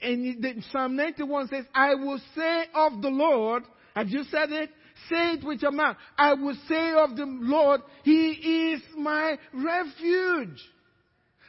And 0.01 0.63
Psalm 0.71 0.95
91 0.95 1.49
says, 1.49 1.65
I 1.75 1.95
will 1.95 2.21
say 2.37 2.63
of 2.73 3.01
the 3.01 3.09
Lord, 3.09 3.63
have 3.93 4.07
you 4.07 4.23
said 4.31 4.49
it? 4.53 4.69
Say 5.09 5.33
it 5.33 5.43
with 5.43 5.61
your 5.61 5.71
mouth. 5.71 5.97
I 6.17 6.33
will 6.33 6.55
say 6.67 6.93
of 6.93 7.15
the 7.15 7.25
Lord, 7.25 7.81
He 8.03 8.73
is 8.73 8.81
my 8.97 9.37
refuge. 9.53 10.59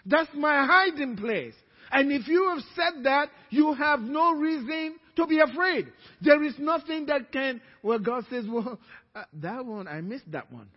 That's 0.06 0.30
my 0.34 0.66
hiding 0.66 1.16
place. 1.16 1.54
And 1.90 2.10
if 2.10 2.26
you 2.26 2.48
have 2.48 2.64
said 2.74 3.04
that, 3.04 3.28
you 3.50 3.74
have 3.74 4.00
no 4.00 4.32
reason 4.32 4.96
to 5.16 5.26
be 5.26 5.40
afraid. 5.40 5.92
There 6.20 6.42
is 6.42 6.54
nothing 6.58 7.06
that 7.06 7.30
can, 7.30 7.60
well, 7.82 7.98
God 7.98 8.24
says, 8.30 8.46
well, 8.48 8.78
uh, 9.14 9.24
that 9.34 9.64
one, 9.64 9.86
I 9.86 10.00
missed 10.00 10.30
that 10.32 10.50
one. 10.50 10.68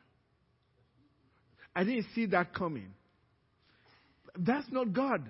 I 1.75 1.83
didn't 1.83 2.07
see 2.13 2.25
that 2.27 2.53
coming. 2.53 2.93
That's 4.37 4.67
not 4.71 4.93
God. 4.93 5.23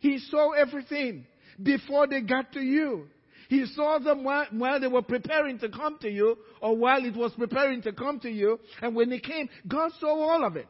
He 0.00 0.18
saw 0.30 0.52
everything 0.52 1.26
before 1.62 2.06
they 2.06 2.20
got 2.20 2.52
to 2.52 2.60
you. 2.60 3.06
He 3.50 3.66
saw 3.74 3.98
them 3.98 4.22
while, 4.22 4.46
while 4.52 4.78
they 4.78 4.86
were 4.86 5.02
preparing 5.02 5.58
to 5.58 5.68
come 5.68 5.98
to 6.02 6.08
you, 6.08 6.38
or 6.62 6.76
while 6.76 7.04
it 7.04 7.16
was 7.16 7.32
preparing 7.36 7.82
to 7.82 7.92
come 7.92 8.20
to 8.20 8.30
you. 8.30 8.60
And 8.80 8.94
when 8.94 9.10
it 9.10 9.24
came, 9.24 9.48
God 9.66 9.90
saw 9.98 10.06
all 10.06 10.44
of 10.44 10.54
it. 10.54 10.68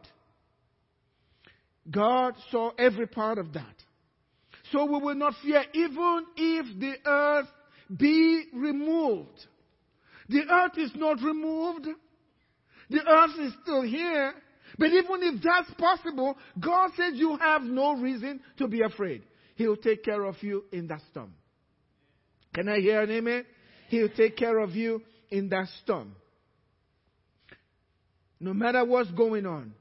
God 1.90 2.36
saw 2.50 2.70
every 2.78 3.06
part 3.06 3.36
of 3.36 3.52
that. 3.52 3.74
So 4.72 4.86
we 4.86 4.98
will 4.98 5.14
not 5.14 5.34
fear, 5.42 5.62
even 5.74 6.24
if 6.38 6.80
the 6.80 6.94
earth 7.04 7.48
be 7.94 8.46
removed. 8.54 9.44
The 10.30 10.44
earth 10.50 10.78
is 10.78 10.92
not 10.94 11.20
removed. 11.20 11.86
The 12.88 13.06
earth 13.06 13.38
is 13.40 13.52
still 13.62 13.82
here. 13.82 14.32
But 14.78 14.86
even 14.86 15.22
if 15.22 15.42
that's 15.42 15.70
possible, 15.74 16.38
God 16.58 16.92
says 16.96 17.12
you 17.16 17.36
have 17.36 17.60
no 17.60 17.96
reason 17.96 18.40
to 18.56 18.68
be 18.68 18.80
afraid. 18.80 19.22
He'll 19.56 19.76
take 19.76 20.02
care 20.02 20.24
of 20.24 20.42
you 20.42 20.64
in 20.72 20.86
that 20.86 21.02
storm. 21.10 21.34
Can 22.54 22.68
I 22.68 22.80
hear 22.80 23.02
an 23.02 23.10
amen? 23.10 23.44
He'll 23.88 24.08
take 24.08 24.36
care 24.36 24.58
of 24.58 24.74
you 24.74 25.02
in 25.30 25.48
that 25.50 25.66
storm. 25.82 26.14
No 28.38 28.54
matter 28.54 28.84
what's 28.84 29.10
going 29.10 29.46
on, 29.46 29.74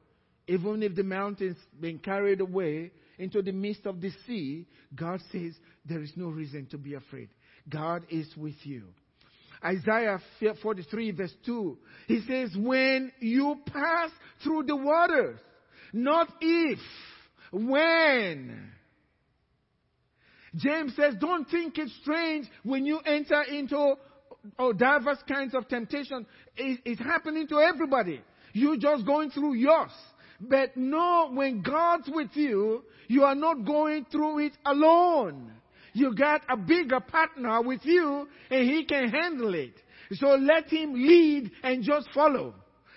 even 0.48 0.84
if 0.84 0.96
the 0.96 1.04
mountains 1.04 1.58
being 1.80 2.00
carried 2.00 2.42
away 2.42 2.92
into 3.18 3.42
the 3.42 3.52
midst 3.52 3.86
of 3.86 4.02
the 4.02 4.12
sea, 4.26 4.68
God 4.96 5.22
says 5.32 5.54
there 5.86 6.02
is 6.02 6.12
no 6.16 6.28
reason 6.30 6.68
to 6.72 6.78
be 6.78 6.96
afraid. 6.96 7.30
God 7.70 8.04
is 8.10 8.28
with 8.36 8.56
you. 8.64 8.84
Isaiah 9.64 10.20
43 10.62 11.12
verse 11.12 11.34
2, 11.46 11.78
he 12.08 12.22
says, 12.28 12.56
when 12.58 13.12
you 13.20 13.58
pass 13.66 14.10
through 14.44 14.64
the 14.64 14.76
waters, 14.76 15.40
not 15.92 16.30
if, 16.40 16.80
when. 17.52 18.72
James 20.56 20.96
says, 20.96 21.16
don't 21.20 21.48
think 21.50 21.78
it's 21.78 21.94
strange 22.02 22.48
when 22.64 22.86
you 22.86 23.00
enter 23.00 23.42
into 23.44 23.96
oh, 24.58 24.74
diverse 24.74 25.20
kinds 25.28 25.54
of 25.54 25.68
temptation. 25.68 26.26
It's, 26.58 26.82
it's 26.86 27.02
happening 27.02 27.48
to 27.48 27.60
everybody. 27.60 28.22
You're 28.54 28.78
just 28.78 29.06
going 29.06 29.32
through 29.32 29.56
yours. 29.56 29.92
But 30.42 30.76
no, 30.76 31.30
when 31.34 31.62
God's 31.62 32.10
with 32.12 32.30
you, 32.34 32.84
you 33.08 33.24
are 33.24 33.36
not 33.36 33.66
going 33.66 34.06
through 34.12 34.40
it 34.46 34.54
alone. 34.66 35.52
you 35.94 36.16
got 36.16 36.42
a 36.50 36.56
bigger 36.56 37.00
partner 37.00 37.62
with 37.62 37.82
you 37.84 38.28
and 38.50 38.70
he 38.70 38.86
can 38.86 39.10
handle 39.10 39.54
it. 39.54 39.74
So 40.14 40.30
let 40.30 40.70
him 40.70 40.94
lead 40.94 41.52
and 41.62 41.84
just 41.84 42.10
follow. 42.14 42.56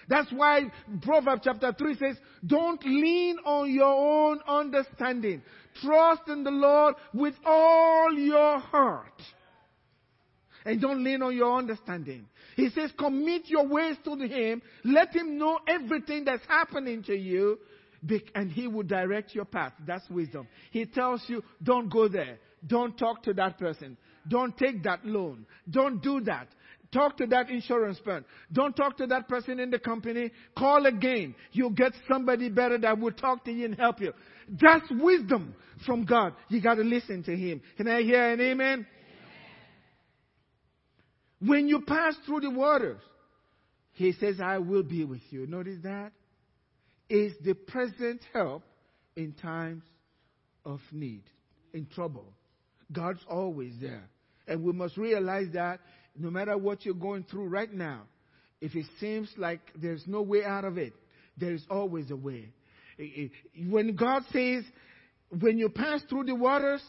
That's 0.09 0.30
why 0.32 0.62
Proverbs 1.02 1.42
chapter 1.44 1.73
3 1.76 1.97
says, 1.97 2.16
don't 2.44 2.85
lean 2.85 3.38
on 3.44 3.73
your 3.73 3.92
own 3.92 4.40
understanding. 4.47 5.42
Trust 5.81 6.29
in 6.29 6.45
the 6.45 6.50
Lord 6.50 6.97
with 7.14 7.35
all 7.45 8.12
your 8.12 8.59
heart. 8.59 9.23
And 10.64 10.81
don't 10.81 11.02
lean 11.02 11.23
on 11.23 11.37
your 11.37 11.59
understanding. 11.59 12.26
He 12.55 12.69
says, 12.71 12.93
commit 12.97 13.43
your 13.47 13.67
ways 13.67 13.97
to 14.05 14.14
him. 14.17 14.62
Let 14.85 15.14
him 15.14 15.38
know 15.38 15.59
everything 15.67 16.25
that's 16.25 16.45
happening 16.47 17.02
to 17.05 17.17
you. 17.17 17.59
And 18.35 18.50
he 18.50 18.69
will 18.69 18.85
direct 18.85 19.35
your 19.35 19.45
path. 19.45 19.73
That's 19.87 20.09
wisdom. 20.11 20.47
He 20.71 20.87
tells 20.87 21.23
you, 21.26 21.43
don't 21.62 21.88
go 21.88 22.09
there. 22.09 22.38
Don't 22.67 22.97
talk 22.97 23.23
to 23.25 23.33
that 23.35 23.59
person. 23.59 23.97
Don't 24.29 24.57
take 24.57 24.85
that 24.85 25.05
loan. 25.05 25.47
Don't 25.69 26.00
do 26.00 26.21
that. 26.21 26.47
Talk 26.93 27.17
to 27.19 27.27
that 27.29 27.49
insurance 27.49 27.99
firm. 28.05 28.25
Don't 28.53 28.77
talk 28.77 28.99
to 28.99 29.07
that 29.07 29.29
person 29.29 29.59
in 29.59 29.71
the 29.71 29.79
company. 29.79 30.31
Call 30.57 30.85
again. 30.87 31.35
You'll 31.53 31.71
get 31.71 31.93
somebody 32.07 32.51
better 32.51 32.77
that 32.79 32.99
will 32.99 33.13
talk 33.13 33.45
to 33.47 33.53
you 33.53 33.65
and 33.65 33.75
help 33.79 34.01
you. 34.01 34.13
That's 34.61 34.85
wisdom 34.91 35.55
from 35.87 36.05
God. 36.05 36.35
You 36.49 36.61
got 36.61 36.75
to 36.75 36.83
listen 36.83 37.23
to 37.25 37.35
Him. 37.35 37.63
Can 37.77 37.89
I 37.89 38.03
hear 38.03 38.33
an 38.33 38.41
amen? 38.41 38.51
amen? 38.51 38.87
When 41.41 41.67
you 41.67 41.81
pass 41.81 42.15
through 42.27 42.41
the 42.41 42.51
waters, 42.51 43.01
He 43.95 44.13
says, 44.13 44.37
I 44.41 44.59
will 44.59 44.83
be 44.83 45.05
with 45.05 45.23
you. 45.31 45.47
Notice 45.47 45.79
that? 45.85 46.13
Is 47.09 47.33
the 47.43 47.55
present 47.55 48.21
help 48.33 48.63
in 49.17 49.33
times 49.33 49.83
of 50.65 50.81
need, 50.93 51.23
in 51.73 51.87
trouble. 51.87 52.27
God's 52.93 53.21
always 53.29 53.73
there. 53.81 54.09
And 54.47 54.63
we 54.63 54.73
must 54.73 54.97
realize 54.97 55.49
that 55.55 55.81
no 56.16 56.31
matter 56.31 56.57
what 56.57 56.85
you're 56.85 56.95
going 56.95 57.25
through 57.31 57.49
right 57.49 57.73
now, 57.73 58.02
if 58.61 58.75
it 58.75 58.87
seems 59.00 59.31
like 59.37 59.61
there's 59.75 60.04
no 60.07 60.23
way 60.23 60.45
out 60.45 60.64
of 60.64 60.78
it, 60.78 60.92
there 61.37 61.52
is 61.52 61.64
always 61.71 62.11
a 62.11 62.16
way. 62.16 62.49
When 63.69 63.97
God 63.97 64.23
says, 64.33 64.64
when 65.31 65.59
you 65.59 65.69
pass 65.69 66.02
through 66.09 66.25
the 66.25 66.35
waters, 66.35 66.83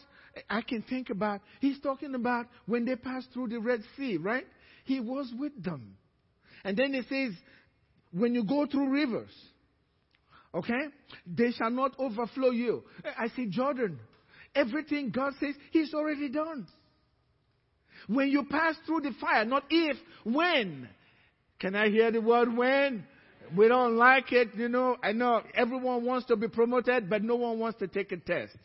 I 0.50 0.60
can 0.62 0.82
think 0.82 1.10
about, 1.10 1.40
He's 1.60 1.80
talking 1.80 2.14
about 2.14 2.46
when 2.66 2.84
they 2.84 2.96
passed 2.96 3.28
through 3.32 3.48
the 3.48 3.58
Red 3.60 3.82
Sea, 3.96 4.18
right? 4.18 4.46
He 4.84 5.00
was 5.00 5.32
with 5.38 5.62
them. 5.62 5.96
And 6.64 6.76
then 6.76 6.92
He 6.92 7.02
says, 7.02 7.36
when 8.12 8.34
you 8.34 8.44
go 8.44 8.66
through 8.66 8.90
rivers, 8.90 9.32
okay, 10.54 10.88
they 11.26 11.50
shall 11.52 11.70
not 11.70 11.98
overflow 11.98 12.50
you. 12.50 12.84
I 13.18 13.28
say, 13.28 13.46
Jordan, 13.46 13.98
everything 14.54 15.10
God 15.10 15.32
says, 15.40 15.54
He's 15.70 15.94
already 15.94 16.28
done. 16.28 16.66
When 18.06 18.28
you 18.28 18.44
pass 18.44 18.74
through 18.86 19.00
the 19.00 19.12
fire, 19.20 19.44
not 19.44 19.64
if, 19.70 19.96
when. 20.24 20.88
Can 21.58 21.74
I 21.74 21.88
hear 21.88 22.10
the 22.10 22.20
word 22.20 22.54
when? 22.54 23.04
We 23.56 23.68
don't 23.68 23.96
like 23.96 24.32
it, 24.32 24.54
you 24.54 24.68
know. 24.68 24.96
I 25.02 25.12
know 25.12 25.42
everyone 25.54 26.04
wants 26.04 26.26
to 26.26 26.36
be 26.36 26.48
promoted, 26.48 27.08
but 27.08 27.22
no 27.22 27.36
one 27.36 27.58
wants 27.58 27.78
to 27.78 27.88
take 27.88 28.12
a 28.12 28.16
test. 28.16 28.56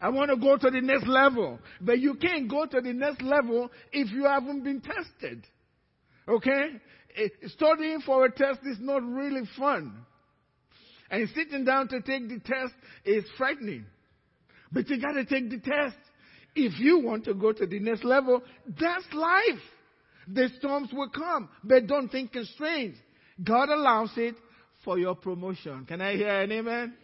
I 0.00 0.10
want 0.10 0.30
to 0.30 0.36
go 0.36 0.56
to 0.56 0.70
the 0.70 0.80
next 0.80 1.06
level. 1.06 1.58
But 1.80 1.98
you 1.98 2.14
can't 2.14 2.48
go 2.48 2.66
to 2.66 2.80
the 2.80 2.92
next 2.92 3.22
level 3.22 3.70
if 3.92 4.10
you 4.12 4.24
haven't 4.24 4.62
been 4.62 4.82
tested. 4.82 5.46
Okay? 6.28 6.80
Eh, 7.16 7.28
studying 7.46 8.00
for 8.00 8.26
a 8.26 8.30
test 8.30 8.60
is 8.64 8.78
not 8.80 9.02
really 9.02 9.48
fun. 9.56 9.94
And 11.10 11.28
sitting 11.34 11.64
down 11.64 11.88
to 11.88 12.00
take 12.00 12.28
the 12.28 12.40
test 12.40 12.74
is 13.04 13.24
frightening. 13.38 13.86
But 14.74 14.90
you 14.90 15.00
gotta 15.00 15.24
take 15.24 15.48
the 15.48 15.58
test. 15.58 15.96
If 16.56 16.78
you 16.78 16.98
want 17.00 17.24
to 17.24 17.34
go 17.34 17.52
to 17.52 17.66
the 17.66 17.78
next 17.78 18.04
level, 18.04 18.42
that's 18.66 19.06
life. 19.12 19.62
The 20.28 20.48
storms 20.58 20.90
will 20.92 21.10
come, 21.10 21.48
but 21.62 21.86
don't 21.86 22.08
think 22.08 22.36
strange. 22.54 22.96
God 23.42 23.68
allows 23.68 24.10
it 24.16 24.34
for 24.84 24.98
your 24.98 25.14
promotion. 25.14 25.84
Can 25.86 26.00
I 26.00 26.16
hear 26.16 26.40
an 26.40 26.52
amen? 26.52 26.94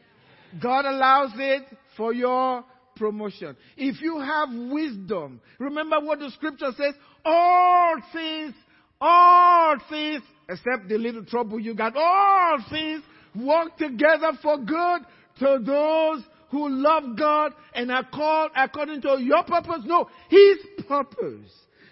God 0.61 0.85
allows 0.85 1.31
it 1.37 1.62
for 1.97 2.12
your 2.12 2.64
promotion. 2.97 3.57
If 3.77 4.01
you 4.01 4.18
have 4.18 4.49
wisdom, 4.53 5.40
remember 5.59 6.01
what 6.01 6.18
the 6.18 6.31
scripture 6.31 6.73
says, 6.77 6.95
all 7.25 7.97
things, 8.12 8.55
all 9.01 9.77
things, 9.88 10.23
except 10.49 10.88
the 10.88 10.99
little 10.99 11.25
trouble 11.25 11.61
you 11.61 11.75
got, 11.75 11.95
all 11.97 12.59
things 12.71 13.03
work 13.35 13.77
together 13.77 14.33
for 14.42 14.59
good 14.59 15.03
to 15.38 15.59
those 15.64 16.23
who 16.51 16.69
love 16.69 17.17
God 17.17 17.53
and 17.75 17.91
are 17.91 18.07
called 18.13 18.51
according 18.57 19.03
to 19.03 19.19
your 19.21 19.45
purpose. 19.45 19.83
No, 19.85 20.09
His 20.29 20.59
purpose. 20.87 21.51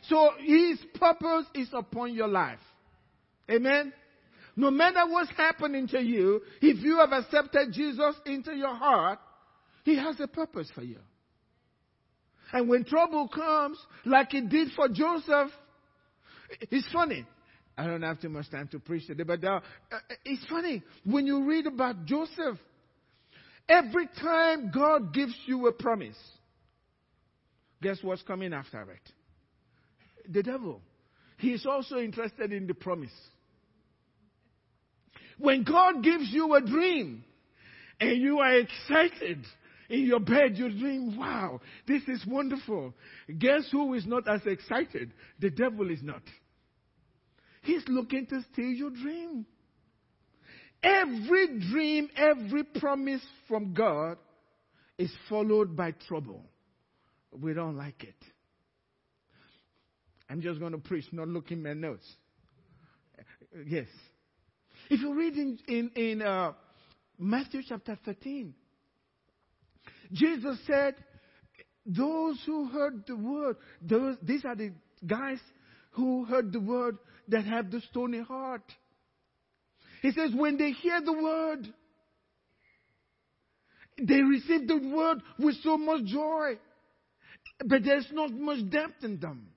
So 0.09 0.31
His 0.40 0.79
purpose 0.94 1.47
is 1.55 1.68
upon 1.73 2.14
your 2.14 2.29
life. 2.29 2.59
Amen. 3.51 3.92
No 4.57 4.71
matter 4.71 5.01
what's 5.09 5.31
happening 5.37 5.87
to 5.88 6.03
you, 6.03 6.40
if 6.61 6.83
you 6.83 6.99
have 6.99 7.12
accepted 7.12 7.73
Jesus 7.73 8.16
into 8.27 8.55
your 8.55 8.75
heart, 8.75 9.21
He 9.85 9.97
has 9.97 10.18
a 10.21 10.27
purpose 10.27 10.71
for 10.75 10.83
you. 10.83 10.99
And 12.53 12.68
when 12.68 12.85
trouble 12.85 13.29
comes, 13.29 13.79
like 14.05 14.35
it 14.35 14.49
did 14.49 14.71
for 14.75 14.88
Joseph, 14.88 15.51
it's 16.71 16.90
funny. 16.92 17.27
I 17.77 17.87
don't 17.87 18.03
have 18.03 18.21
too 18.21 18.31
much 18.31 18.51
time 18.51 18.68
to 18.73 18.81
preach 18.81 19.07
today, 19.07 19.23
but 19.23 19.44
uh, 19.44 19.61
it's 20.25 20.44
funny 20.47 20.83
when 21.05 21.27
you 21.27 21.44
read 21.44 21.66
about 21.66 22.05
Joseph. 22.07 22.59
Every 23.68 24.09
time 24.20 24.70
God 24.74 25.12
gives 25.12 25.35
you 25.46 25.66
a 25.66 25.72
promise, 25.72 26.16
guess 27.83 27.98
what's 28.02 28.22
coming 28.22 28.52
after 28.52 28.83
it? 28.83 30.33
The 30.33 30.42
devil. 30.42 30.81
He 31.37 31.52
is 31.52 31.66
also 31.66 31.98
interested 31.98 32.52
in 32.52 32.66
the 32.66 32.74
promise. 32.74 33.12
When 35.38 35.62
God 35.62 36.02
gives 36.02 36.28
you 36.31 36.54
a 36.54 36.61
dream 36.61 37.24
and 38.00 38.20
you 38.20 38.38
are 38.38 38.57
excited 38.57 39.44
in 39.88 40.00
your 40.00 40.20
bed, 40.20 40.57
you 40.57 40.68
dream, 40.70 41.16
wow, 41.16 41.61
this 41.87 42.02
is 42.09 42.24
wonderful. 42.26 42.94
Guess 43.38 43.68
who 43.70 43.94
is 43.94 44.07
not 44.07 44.26
as 44.28 44.40
excited? 44.46 45.12
The 45.38 45.50
devil 45.50 45.90
is 45.90 46.02
not. 46.02 46.22
He's 47.62 47.85
looking 47.87 48.26
to 48.26 48.40
steal 48.52 48.70
your 48.70 48.90
dream. 48.90 49.46
Every 50.83 51.59
dream, 51.71 52.09
every 52.17 52.64
promise 52.64 53.23
from 53.49 53.75
God 53.75 54.19
is 54.97 55.12
followed 55.29 55.77
by 55.77 55.93
trouble. 56.07 56.45
We 57.33 57.53
don't 57.53 57.77
like 57.77 58.05
it. 58.05 58.14
I'm 60.31 60.41
just 60.41 60.61
going 60.61 60.73
to 60.73 60.79
preach, 60.79 61.05
not 61.12 61.29
looking 61.29 61.59
at 61.59 61.64
my 61.64 61.73
notes. 61.73 62.07
Yes. 63.67 63.87
If 64.91 65.01
you 65.01 65.14
read 65.14 65.35
in, 65.35 65.59
in, 65.67 65.91
in 65.97 66.23
uh, 66.23 66.53
Matthew 67.19 67.62
chapter 67.67 67.99
13, 68.05 68.55
Jesus 70.12 70.59
said, 70.67 70.95
Those 71.87 72.41
who 72.47 72.69
heard 72.69 73.05
the 73.07 73.17
word, 73.17 73.57
those, 73.81 74.17
these 74.23 74.45
are 74.45 74.55
the 74.55 74.73
guys 75.07 75.38
who 75.93 76.25
heard 76.25 76.53
the 76.53 76.61
word 76.61 76.99
that 77.29 77.45
have 77.45 77.71
the 77.71 77.81
stony 77.91 78.21
heart. 78.21 78.62
He 80.02 80.12
says, 80.12 80.30
when 80.34 80.56
they 80.56 80.70
hear 80.72 81.00
the 81.00 81.12
word, 81.12 81.68
they 84.00 84.22
receive 84.22 84.68
the 84.68 84.76
word 84.76 85.18
with 85.38 85.56
so 85.62 85.76
much 85.76 86.04
joy, 86.04 86.58
but 87.64 87.82
there's 87.84 88.06
not 88.12 88.30
much 88.30 88.70
depth 88.70 89.02
in 89.02 89.18
them. 89.18 89.48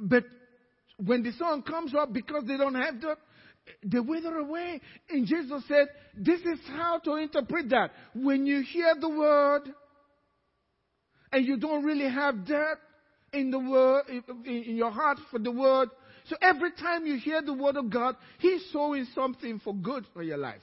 But 0.00 0.24
when 0.98 1.22
the 1.22 1.32
sun 1.32 1.62
comes 1.62 1.94
up, 1.94 2.12
because 2.12 2.44
they 2.46 2.56
don't 2.56 2.74
have 2.74 3.00
that, 3.02 3.18
they 3.84 3.98
wither 3.98 4.36
away. 4.38 4.80
And 5.10 5.26
Jesus 5.26 5.62
said, 5.68 5.88
This 6.16 6.40
is 6.40 6.58
how 6.68 7.00
to 7.04 7.16
interpret 7.16 7.68
that. 7.70 7.90
When 8.14 8.46
you 8.46 8.62
hear 8.62 8.94
the 8.98 9.08
word 9.08 9.62
and 11.32 11.44
you 11.44 11.56
don't 11.56 11.84
really 11.84 12.08
have 12.08 12.46
depth 12.46 12.80
in 13.32 13.50
the 13.50 13.58
word, 13.58 14.04
in 14.46 14.76
your 14.76 14.90
heart 14.90 15.18
for 15.30 15.38
the 15.38 15.50
word, 15.50 15.90
so 16.28 16.36
every 16.42 16.72
time 16.72 17.06
you 17.06 17.18
hear 17.18 17.42
the 17.42 17.52
word 17.52 17.76
of 17.76 17.90
God, 17.90 18.16
He's 18.38 18.64
sowing 18.72 19.06
something 19.14 19.60
for 19.60 19.74
good 19.74 20.04
for 20.12 20.22
your 20.22 20.38
life. 20.38 20.62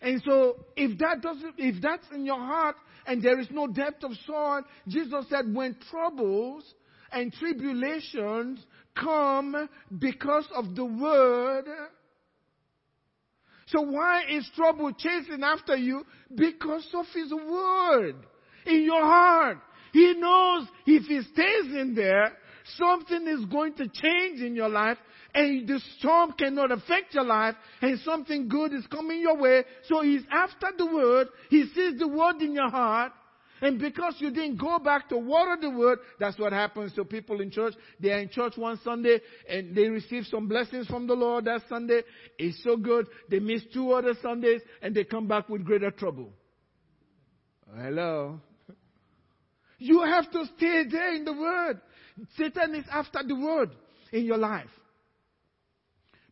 And 0.00 0.22
so 0.24 0.56
if 0.76 0.96
that 0.98 1.20
doesn't, 1.22 1.54
if 1.58 1.82
that's 1.82 2.06
in 2.14 2.24
your 2.24 2.38
heart 2.38 2.76
and 3.06 3.22
there 3.22 3.38
is 3.40 3.48
no 3.50 3.66
depth 3.66 4.04
of 4.04 4.12
soil, 4.26 4.62
Jesus 4.86 5.24
said 5.28 5.52
when 5.52 5.76
troubles 5.90 6.62
and 7.10 7.32
tribulations 7.32 8.64
come 8.94 9.68
because 9.98 10.46
of 10.54 10.76
the 10.76 10.84
word, 10.84 11.64
so 13.66 13.82
why 13.82 14.22
is 14.30 14.48
trouble 14.56 14.92
chasing 14.92 15.42
after 15.42 15.76
you? 15.76 16.04
Because 16.34 16.86
of 16.94 17.04
his 17.14 17.32
word 17.32 18.16
in 18.66 18.84
your 18.84 19.02
heart. 19.02 19.58
He 19.92 20.14
knows 20.14 20.66
if 20.86 21.04
he 21.04 21.20
stays 21.32 21.74
in 21.74 21.94
there, 21.94 22.32
something 22.76 23.26
is 23.26 23.44
going 23.46 23.74
to 23.74 23.88
change 23.88 24.40
in 24.40 24.54
your 24.54 24.68
life 24.68 24.98
and 25.34 25.68
the 25.68 25.80
storm 25.98 26.32
cannot 26.32 26.72
affect 26.72 27.14
your 27.14 27.24
life 27.24 27.54
and 27.80 27.98
something 28.00 28.48
good 28.48 28.72
is 28.72 28.86
coming 28.86 29.20
your 29.20 29.36
way. 29.36 29.64
So 29.84 30.02
he's 30.02 30.22
after 30.30 30.68
the 30.76 30.86
word. 30.86 31.28
He 31.50 31.64
sees 31.74 31.98
the 31.98 32.08
word 32.08 32.40
in 32.40 32.54
your 32.54 32.70
heart. 32.70 33.12
And 33.60 33.78
because 33.80 34.14
you 34.18 34.30
didn't 34.30 34.56
go 34.56 34.78
back 34.78 35.08
to 35.08 35.18
water 35.18 35.56
the 35.60 35.70
word, 35.70 35.98
that's 36.20 36.38
what 36.38 36.52
happens 36.52 36.92
to 36.94 37.04
people 37.04 37.40
in 37.40 37.50
church. 37.50 37.74
They 37.98 38.12
are 38.12 38.20
in 38.20 38.28
church 38.28 38.56
one 38.56 38.78
Sunday 38.84 39.20
and 39.48 39.74
they 39.74 39.88
receive 39.88 40.26
some 40.26 40.46
blessings 40.46 40.86
from 40.86 41.06
the 41.06 41.14
Lord 41.14 41.46
that 41.46 41.62
Sunday. 41.68 42.02
It's 42.38 42.62
so 42.62 42.76
good. 42.76 43.08
They 43.28 43.40
miss 43.40 43.62
two 43.72 43.92
other 43.92 44.14
Sundays 44.22 44.60
and 44.80 44.94
they 44.94 45.04
come 45.04 45.26
back 45.26 45.48
with 45.48 45.64
greater 45.64 45.90
trouble. 45.90 46.32
Hello. 47.76 48.40
You 49.78 50.02
have 50.02 50.30
to 50.32 50.44
stay 50.56 50.84
there 50.90 51.14
in 51.14 51.24
the 51.24 51.32
word. 51.32 51.80
Satan 52.36 52.74
is 52.74 52.84
after 52.90 53.20
the 53.26 53.34
word 53.34 53.70
in 54.12 54.24
your 54.24 54.38
life. 54.38 54.70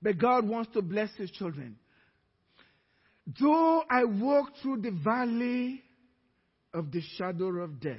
But 0.02 0.18
God 0.18 0.46
wants 0.48 0.72
to 0.74 0.82
bless 0.82 1.14
his 1.16 1.30
children. 1.30 1.76
Though 3.40 3.82
I 3.90 4.04
walk 4.04 4.50
through 4.62 4.82
the 4.82 4.90
valley 4.90 5.82
of 6.72 6.92
the 6.92 7.00
shadow 7.16 7.48
of 7.62 7.80
death, 7.80 7.98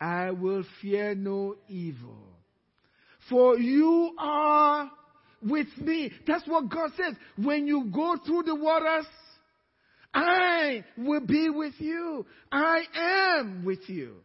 I 0.00 0.32
will 0.32 0.64
fear 0.82 1.14
no 1.14 1.56
evil. 1.68 2.18
For 3.28 3.58
you 3.58 4.14
are 4.18 4.90
with 5.40 5.68
me. 5.78 6.10
That's 6.26 6.46
what 6.46 6.68
God 6.68 6.90
says. 6.96 7.14
When 7.36 7.66
you 7.66 7.90
go 7.94 8.16
through 8.24 8.42
the 8.42 8.54
waters, 8.54 9.06
I 10.12 10.84
will 10.96 11.20
be 11.20 11.48
with 11.50 11.74
you. 11.78 12.26
I 12.50 12.82
am 12.94 13.64
with 13.64 13.88
you. 13.88 14.16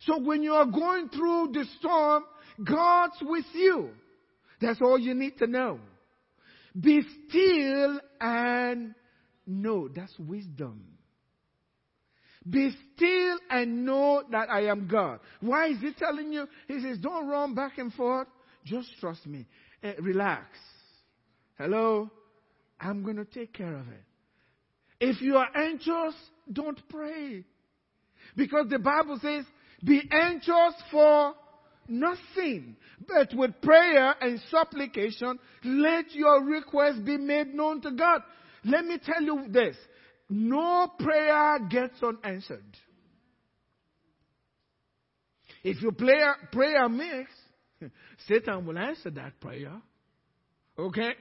So 0.00 0.18
when 0.20 0.42
you 0.42 0.52
are 0.54 0.66
going 0.66 1.08
through 1.08 1.50
the 1.52 1.64
storm, 1.78 2.24
God's 2.62 3.16
with 3.20 3.44
you. 3.52 3.90
That's 4.60 4.80
all 4.80 4.98
you 4.98 5.14
need 5.14 5.38
to 5.38 5.46
know. 5.46 5.80
Be 6.78 7.02
still 7.28 8.00
and 8.20 8.94
know. 9.46 9.88
That's 9.88 10.16
wisdom. 10.18 10.84
Be 12.48 12.70
still 12.94 13.38
and 13.50 13.84
know 13.84 14.22
that 14.30 14.48
I 14.50 14.66
am 14.66 14.88
God. 14.88 15.20
Why 15.40 15.68
is 15.68 15.80
he 15.80 15.92
telling 15.92 16.32
you? 16.32 16.46
He 16.66 16.80
says, 16.80 16.98
don't 16.98 17.28
run 17.28 17.54
back 17.54 17.78
and 17.78 17.92
forth. 17.92 18.28
Just 18.64 18.88
trust 19.00 19.26
me. 19.26 19.46
Uh, 19.82 19.92
relax. 20.00 20.46
Hello? 21.58 22.10
I'm 22.80 23.02
going 23.02 23.16
to 23.16 23.24
take 23.24 23.52
care 23.52 23.74
of 23.74 23.86
it. 23.88 24.04
If 25.00 25.20
you 25.20 25.36
are 25.36 25.48
anxious, 25.54 26.14
don't 26.52 26.80
pray. 26.88 27.44
Because 28.36 28.66
the 28.68 28.78
Bible 28.78 29.18
says, 29.20 29.44
be 29.84 30.02
anxious 30.10 30.74
for 30.90 31.34
nothing, 31.88 32.76
but 33.06 33.32
with 33.34 33.60
prayer 33.62 34.14
and 34.20 34.40
supplication, 34.50 35.38
let 35.64 36.12
your 36.12 36.44
request 36.44 37.04
be 37.04 37.16
made 37.16 37.54
known 37.54 37.80
to 37.82 37.92
God. 37.92 38.22
Let 38.64 38.84
me 38.84 38.98
tell 38.98 39.22
you 39.22 39.46
this. 39.48 39.76
No 40.28 40.90
prayer 40.98 41.58
gets 41.70 42.02
unanswered. 42.02 42.76
If 45.64 45.82
you 45.82 45.92
pray, 45.92 46.20
prayer 46.52 46.88
mix, 46.88 47.30
Satan 48.28 48.66
will 48.66 48.78
answer 48.78 49.10
that 49.10 49.40
prayer. 49.40 49.80
Okay? 50.78 51.12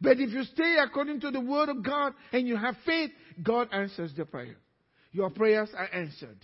But 0.00 0.18
if 0.18 0.30
you 0.30 0.44
stay 0.44 0.76
according 0.82 1.20
to 1.20 1.30
the 1.30 1.40
word 1.40 1.68
of 1.68 1.82
God 1.82 2.12
and 2.32 2.46
you 2.46 2.56
have 2.56 2.76
faith, 2.84 3.10
God 3.42 3.68
answers 3.72 4.12
the 4.16 4.24
prayer. 4.24 4.56
Your 5.12 5.30
prayers 5.30 5.70
are 5.76 5.88
answered. 5.92 6.38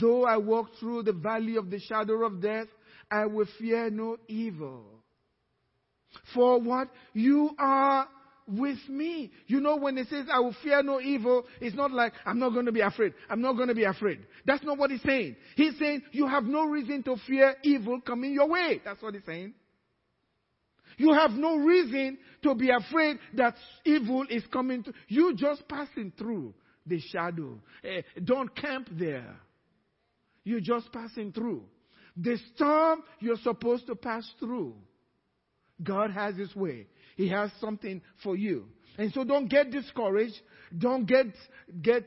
Though 0.00 0.24
I 0.24 0.36
walk 0.36 0.70
through 0.80 1.04
the 1.04 1.12
valley 1.12 1.56
of 1.56 1.70
the 1.70 1.78
shadow 1.78 2.24
of 2.24 2.40
death, 2.40 2.66
I 3.10 3.26
will 3.26 3.46
fear 3.58 3.90
no 3.90 4.16
evil. 4.28 4.84
For 6.34 6.60
what? 6.60 6.88
You 7.12 7.50
are 7.58 8.08
with 8.46 8.78
me. 8.88 9.30
You 9.46 9.60
know, 9.60 9.76
when 9.76 9.96
it 9.98 10.08
says, 10.08 10.26
I 10.32 10.40
will 10.40 10.54
fear 10.62 10.82
no 10.82 11.00
evil, 11.00 11.44
it's 11.60 11.76
not 11.76 11.90
like, 11.90 12.12
I'm 12.26 12.38
not 12.38 12.50
going 12.50 12.66
to 12.66 12.72
be 12.72 12.80
afraid. 12.80 13.14
I'm 13.30 13.40
not 13.40 13.54
going 13.54 13.68
to 13.68 13.74
be 13.74 13.84
afraid. 13.84 14.20
That's 14.46 14.64
not 14.64 14.78
what 14.78 14.90
he's 14.90 15.02
saying. 15.02 15.36
He's 15.56 15.78
saying, 15.78 16.02
you 16.12 16.26
have 16.26 16.44
no 16.44 16.64
reason 16.64 17.02
to 17.04 17.16
fear 17.26 17.54
evil 17.62 18.00
coming 18.00 18.32
your 18.32 18.48
way. 18.48 18.80
That's 18.84 19.02
what 19.02 19.14
he's 19.14 19.24
saying. 19.24 19.54
You 20.96 21.12
have 21.12 21.32
no 21.32 21.56
reason 21.56 22.18
to 22.42 22.54
be 22.54 22.70
afraid 22.70 23.18
that 23.34 23.54
evil 23.84 24.24
is 24.30 24.44
coming 24.52 24.84
to 24.84 24.92
you 25.08 25.34
just 25.34 25.66
passing 25.68 26.12
through 26.16 26.54
the 26.86 27.00
shadow. 27.00 27.58
Eh, 27.82 28.02
don't 28.22 28.54
camp 28.54 28.88
there. 28.92 29.36
You're 30.44 30.60
just 30.60 30.92
passing 30.92 31.32
through. 31.32 31.64
The 32.16 32.38
storm 32.54 33.02
you're 33.18 33.38
supposed 33.42 33.86
to 33.88 33.96
pass 33.96 34.28
through. 34.38 34.74
God 35.82 36.12
has 36.12 36.36
his 36.36 36.54
way. 36.54 36.86
He 37.16 37.28
has 37.30 37.50
something 37.60 38.00
for 38.22 38.36
you. 38.36 38.66
And 38.98 39.12
so 39.12 39.24
don't 39.24 39.48
get 39.48 39.70
discouraged. 39.70 40.40
Don't 40.76 41.06
get, 41.06 41.26
get 41.82 42.04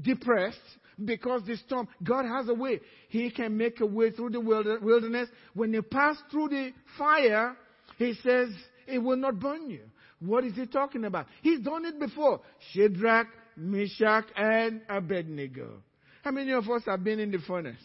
depressed 0.00 0.58
because 1.04 1.42
the 1.46 1.56
storm, 1.58 1.86
God 2.02 2.24
has 2.24 2.48
a 2.48 2.54
way. 2.54 2.80
He 3.08 3.30
can 3.30 3.56
make 3.56 3.80
a 3.80 3.86
way 3.86 4.10
through 4.10 4.30
the 4.30 4.40
wilderness. 4.40 5.28
When 5.54 5.72
you 5.72 5.82
pass 5.82 6.16
through 6.30 6.48
the 6.48 6.72
fire, 6.98 7.56
he 7.98 8.14
says, 8.22 8.48
it 8.88 8.98
will 8.98 9.16
not 9.16 9.38
burn 9.38 9.70
you. 9.70 9.82
What 10.18 10.44
is 10.44 10.54
he 10.54 10.66
talking 10.66 11.04
about? 11.04 11.26
He's 11.42 11.60
done 11.60 11.84
it 11.84 12.00
before. 12.00 12.40
Shadrach, 12.72 13.28
Meshach, 13.56 14.24
and 14.34 14.80
Abednego. 14.88 15.82
How 16.26 16.32
many 16.32 16.50
of 16.50 16.68
us 16.68 16.82
have 16.86 17.04
been 17.04 17.20
in 17.20 17.30
the 17.30 17.38
furnace? 17.38 17.78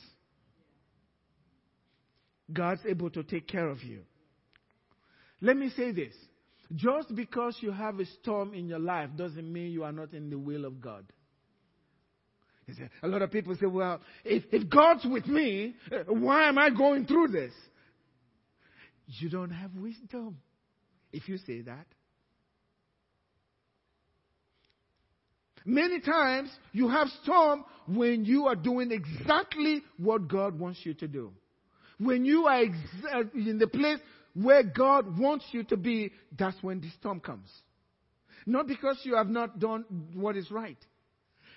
God's 2.51 2.81
able 2.89 3.11
to 3.11 3.21
take 3.21 3.47
care 3.47 3.69
of 3.69 3.83
you. 3.83 3.99
Let 5.41 5.57
me 5.57 5.69
say 5.77 5.91
this. 5.91 6.15
Just 6.73 7.13
because 7.13 7.55
you 7.61 7.71
have 7.71 7.99
a 7.99 8.05
storm 8.07 8.55
in 8.55 8.67
your 8.67 8.79
life 8.79 9.11
doesn't 9.15 9.53
mean 9.53 9.71
you 9.71 9.83
are 9.83 9.91
not 9.91 10.15
in 10.15 10.31
the 10.31 10.39
will 10.39 10.65
of 10.65 10.81
God. 10.81 11.05
A 13.03 13.07
lot 13.07 13.21
of 13.21 13.29
people 13.29 13.55
say, 13.61 13.67
well, 13.67 14.01
if, 14.25 14.43
if 14.51 14.67
God's 14.67 15.05
with 15.05 15.27
me, 15.27 15.75
uh, 15.91 16.11
why 16.11 16.49
am 16.49 16.57
I 16.57 16.71
going 16.71 17.05
through 17.05 17.27
this? 17.27 17.53
You 19.05 19.29
don't 19.29 19.51
have 19.51 19.69
wisdom 19.75 20.37
if 21.13 21.29
you 21.29 21.37
say 21.37 21.61
that. 21.61 21.85
Many 25.65 25.99
times 25.99 26.49
you 26.71 26.89
have 26.89 27.07
storm 27.23 27.63
when 27.87 28.25
you 28.25 28.47
are 28.47 28.55
doing 28.55 28.91
exactly 28.91 29.83
what 29.97 30.27
God 30.27 30.57
wants 30.59 30.79
you 30.83 30.93
to 30.95 31.07
do. 31.07 31.31
When 31.99 32.25
you 32.25 32.47
are 32.47 32.63
exa- 32.63 33.13
uh, 33.13 33.23
in 33.35 33.59
the 33.59 33.67
place 33.67 33.99
where 34.33 34.63
God 34.63 35.19
wants 35.19 35.45
you 35.51 35.63
to 35.65 35.77
be, 35.77 36.11
that's 36.37 36.57
when 36.61 36.81
the 36.81 36.89
storm 36.99 37.19
comes. 37.19 37.49
Not 38.45 38.67
because 38.67 38.99
you 39.03 39.15
have 39.15 39.29
not 39.29 39.59
done 39.59 39.85
what 40.15 40.35
is 40.35 40.49
right. 40.49 40.77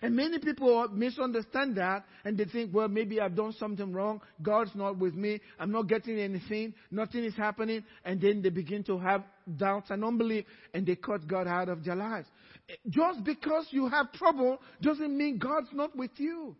And 0.02 0.14
many 0.14 0.38
people 0.38 0.86
misunderstand 0.88 1.76
that 1.76 2.04
and 2.26 2.36
they 2.36 2.44
think, 2.44 2.74
well, 2.74 2.88
maybe 2.88 3.22
I've 3.22 3.34
done 3.34 3.54
something 3.58 3.90
wrong. 3.90 4.20
God's 4.42 4.72
not 4.74 4.98
with 4.98 5.14
me. 5.14 5.40
I'm 5.58 5.72
not 5.72 5.88
getting 5.88 6.18
anything. 6.18 6.74
Nothing 6.90 7.24
is 7.24 7.34
happening. 7.34 7.84
And 8.04 8.20
then 8.20 8.42
they 8.42 8.50
begin 8.50 8.84
to 8.84 8.98
have 8.98 9.24
doubts 9.56 9.90
and 9.90 10.04
unbelief 10.04 10.44
and 10.74 10.84
they 10.84 10.96
cut 10.96 11.26
God 11.26 11.46
out 11.46 11.70
of 11.70 11.84
their 11.84 11.96
lives. 11.96 12.28
Just 12.88 13.24
because 13.24 13.66
you 13.70 13.88
have 13.88 14.12
trouble 14.12 14.60
doesn't 14.80 15.16
mean 15.16 15.38
God's 15.38 15.68
not 15.72 15.96
with 15.96 16.12
you. 16.16 16.56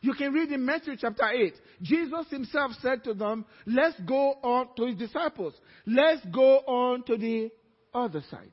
You 0.00 0.14
can 0.14 0.32
read 0.32 0.50
in 0.50 0.64
Matthew 0.64 0.96
chapter 0.98 1.28
8. 1.28 1.54
Jesus 1.82 2.26
himself 2.30 2.72
said 2.80 3.04
to 3.04 3.14
them, 3.14 3.44
let's 3.66 3.98
go 4.00 4.32
on 4.42 4.68
to 4.76 4.86
his 4.86 4.96
disciples. 4.96 5.54
Let's 5.86 6.24
go 6.32 6.58
on 6.60 7.04
to 7.04 7.16
the 7.16 7.50
other 7.94 8.22
side. 8.30 8.50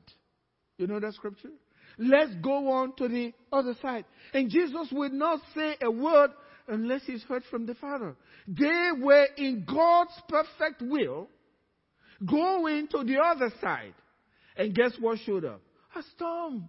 You 0.76 0.86
know 0.86 1.00
that 1.00 1.14
scripture? 1.14 1.50
Let's 1.98 2.34
go 2.42 2.70
on 2.70 2.94
to 2.96 3.08
the 3.08 3.32
other 3.52 3.74
side. 3.80 4.04
And 4.32 4.50
Jesus 4.50 4.88
would 4.92 5.12
not 5.12 5.40
say 5.54 5.76
a 5.82 5.90
word 5.90 6.30
unless 6.68 7.02
he's 7.04 7.22
heard 7.24 7.42
from 7.50 7.66
the 7.66 7.74
Father. 7.74 8.16
They 8.46 8.90
were 9.00 9.26
in 9.36 9.64
God's 9.66 10.14
perfect 10.28 10.82
will 10.82 11.28
going 12.24 12.88
to 12.88 13.02
the 13.02 13.18
other 13.18 13.50
side. 13.60 13.94
And 14.60 14.74
guess 14.74 14.92
what 15.00 15.18
showed 15.20 15.46
up? 15.46 15.62
A 15.96 16.02
storm. 16.14 16.68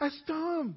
A 0.00 0.10
storm. 0.24 0.74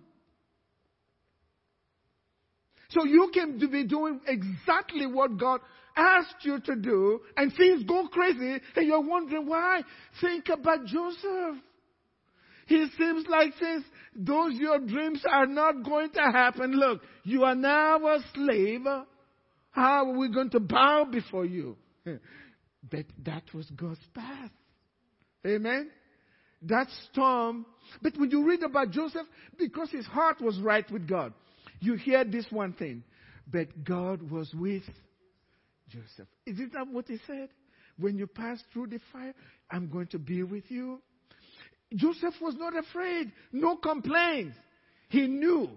So 2.90 3.06
you 3.06 3.32
can 3.34 3.58
be 3.58 3.86
doing 3.86 4.22
exactly 4.28 5.08
what 5.08 5.38
God 5.38 5.62
asked 5.98 6.44
you 6.44 6.60
to 6.60 6.76
do, 6.76 7.22
and 7.36 7.52
things 7.58 7.84
go 7.86 8.08
crazy, 8.08 8.62
and 8.76 8.86
you're 8.86 9.02
wondering 9.02 9.48
why. 9.48 9.82
Think 10.22 10.48
about 10.50 10.86
Joseph. 10.86 11.58
He 12.68 12.86
seems 12.96 13.26
like 13.28 13.54
since 13.60 13.84
those 14.16 14.54
your 14.54 14.78
dreams 14.78 15.24
are 15.28 15.48
not 15.48 15.84
going 15.84 16.12
to 16.12 16.22
happen, 16.22 16.72
look, 16.74 17.02
you 17.24 17.46
are 17.46 17.56
now 17.56 17.98
a 17.98 18.20
slave. 18.36 18.86
How 19.72 20.06
are 20.06 20.18
we 20.20 20.32
going 20.32 20.52
to 20.52 20.60
bow 20.60 21.08
before 21.12 21.46
you? 21.46 21.78
But 22.88 23.08
that 23.24 23.42
was 23.52 23.68
God's 23.72 24.06
path. 24.14 24.52
Amen. 25.45 25.91
That 26.63 26.88
storm. 27.12 27.65
But 28.01 28.17
when 28.17 28.31
you 28.31 28.47
read 28.47 28.63
about 28.63 28.91
Joseph, 28.91 29.27
because 29.58 29.89
his 29.91 30.05
heart 30.05 30.41
was 30.41 30.60
right 30.60 30.89
with 30.91 31.08
God, 31.08 31.34
you 31.79 31.95
hear 31.95 32.23
this 32.23 32.45
one 32.49 32.73
thing. 32.73 33.03
But 33.51 33.84
God 33.84 34.29
was 34.29 34.51
with 34.53 34.84
Joseph. 35.89 36.27
Isn't 36.45 36.73
that 36.73 36.88
what 36.88 37.08
he 37.08 37.17
said? 37.27 37.49
When 37.97 38.17
you 38.17 38.27
pass 38.27 38.60
through 38.73 38.88
the 38.88 38.99
fire, 39.13 39.34
I'm 39.69 39.89
going 39.89 40.08
to 40.08 40.19
be 40.19 40.43
with 40.43 40.65
you. 40.69 41.01
Joseph 41.93 42.34
was 42.41 42.55
not 42.55 42.75
afraid, 42.75 43.31
no 43.51 43.77
complaints. 43.77 44.58
He 45.10 45.27
knew. 45.27 45.69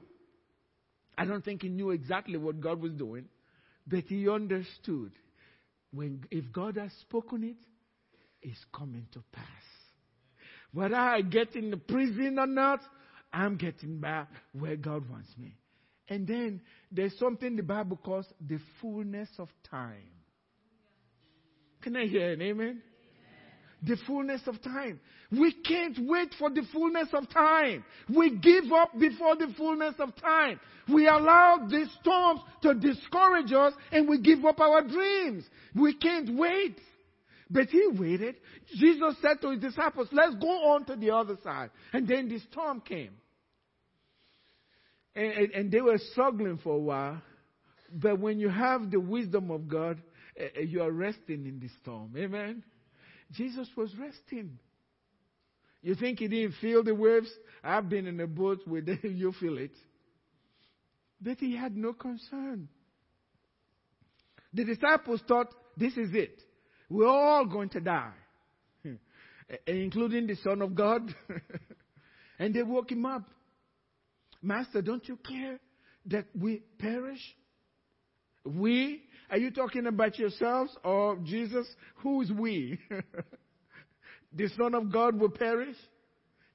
I 1.17 1.25
don't 1.27 1.45
think 1.45 1.63
he 1.63 1.69
knew 1.69 1.91
exactly 1.91 2.39
what 2.39 2.61
God 2.61 2.81
was 2.81 2.93
doing, 2.93 3.27
but 3.87 4.05
he 4.05 4.29
understood. 4.29 5.13
When, 5.93 6.25
if 6.31 6.51
God 6.53 6.77
has 6.77 6.91
spoken 7.03 7.45
it, 7.45 7.57
it's 8.43 8.65
coming 8.75 9.07
to 9.13 9.23
pass. 9.33 9.45
Whether 10.73 10.97
I 10.97 11.23
get 11.23 11.57
in 11.57 11.71
the 11.71 11.77
prison 11.77 12.39
or 12.39 12.47
not, 12.47 12.81
I'm 13.33 13.57
getting 13.57 14.01
back 14.01 14.29
where 14.53 14.77
God 14.77 15.09
wants 15.09 15.31
me. 15.39 15.57
And 16.09 16.27
then 16.27 16.61
there's 16.91 17.17
something 17.19 17.57
the 17.57 17.63
Bible 17.63 17.99
calls 18.03 18.27
the 18.41 18.59
fullness 18.81 19.29
of 19.39 19.49
time. 19.71 20.09
Can 21.83 21.97
I 21.97 22.07
hear 22.07 22.33
an 22.33 22.43
amen? 22.43 22.83
The 23.83 23.97
fullness 24.07 24.41
of 24.47 24.61
time. 24.63 24.99
We 25.31 25.53
can't 25.53 25.97
wait 26.01 26.35
for 26.39 26.51
the 26.51 26.63
fullness 26.73 27.09
of 27.13 27.29
time. 27.31 27.85
We 28.09 28.37
give 28.37 28.73
up 28.73 28.99
before 28.99 29.37
the 29.37 29.53
fullness 29.57 29.95
of 30.01 30.17
time. 30.17 30.59
We 30.93 31.07
allow 31.07 31.67
the 31.69 31.87
storms 32.01 32.41
to 32.63 32.75
discourage 32.75 33.53
us 33.53 33.75
and 33.93 34.09
we 34.09 34.21
give 34.21 34.45
up 34.45 34.59
our 34.59 34.83
dreams. 34.83 35.45
We 35.77 35.95
can't 35.95 36.37
wait. 36.37 36.81
But 37.51 37.69
he 37.69 37.89
waited. 37.93 38.37
Jesus 38.77 39.15
said 39.23 39.41
to 39.41 39.51
his 39.51 39.61
disciples, 39.61 40.09
let's 40.13 40.35
go 40.35 40.73
on 40.73 40.85
to 40.87 40.97
the 40.97 41.11
other 41.11 41.39
side. 41.43 41.71
And 41.93 42.07
then 42.07 42.29
the 42.29 42.39
storm 42.51 42.83
came. 42.83 43.13
And, 45.15 45.33
and, 45.33 45.51
and 45.53 45.73
they 45.73 45.81
were 45.81 45.99
struggling 46.13 46.59
for 46.59 46.75
a 46.75 46.79
while. 46.79 47.23
But 47.91 48.21
when 48.21 48.39
you 48.39 48.51
have 48.51 48.91
the 48.91 49.01
wisdom 49.01 49.51
of 49.51 49.67
God, 49.67 50.03
uh, 50.39 50.61
you 50.61 50.83
are 50.83 50.93
resting 50.93 51.47
in 51.47 51.59
the 51.59 51.69
storm. 51.81 52.13
Amen? 52.17 52.63
Jesus 53.33 53.69
was 53.77 53.91
resting. 53.99 54.59
You 55.81 55.95
think 55.95 56.19
he 56.19 56.29
didn't 56.29 56.55
feel 56.61 56.83
the 56.83 56.95
waves? 56.95 57.31
I've 57.65 57.89
been 57.89 58.07
in 58.07 58.21
a 58.21 58.27
boat 58.27 58.67
with 58.67 58.89
you 59.03 59.33
feel 59.41 59.59
it. 59.59 59.75
But 61.21 61.39
he 61.39 61.57
had 61.57 61.77
no 61.77 61.95
concern. 61.95 62.69
The 64.53 64.65
disciples 64.65 65.21
thought, 65.27 65.49
this 65.77 65.97
is 65.97 66.11
it. 66.13 66.41
We're 66.89 67.07
all 67.07 67.45
going 67.45 67.69
to 67.71 67.81
die, 67.81 68.13
hmm. 68.83 68.95
including 69.67 70.27
the 70.27 70.37
Son 70.37 70.63
of 70.63 70.75
God. 70.75 71.15
and 72.39 72.55
they 72.55 72.63
woke 72.63 72.91
him 72.91 73.05
up. 73.05 73.23
Master, 74.41 74.81
don't 74.81 75.07
you 75.09 75.17
care 75.17 75.59
that 76.07 76.27
we 76.35 76.63
perish? 76.79 77.21
We? 78.45 79.03
Are 79.31 79.37
you 79.37 79.51
talking 79.51 79.87
about 79.87 80.19
yourselves 80.19 80.75
or 80.83 81.19
Jesus? 81.25 81.67
Who 81.97 82.23
is 82.23 82.33
we? 82.33 82.79
the 84.33 84.49
Son 84.57 84.75
of 84.75 84.91
God 84.91 85.19
will 85.19 85.31
perish 85.31 85.77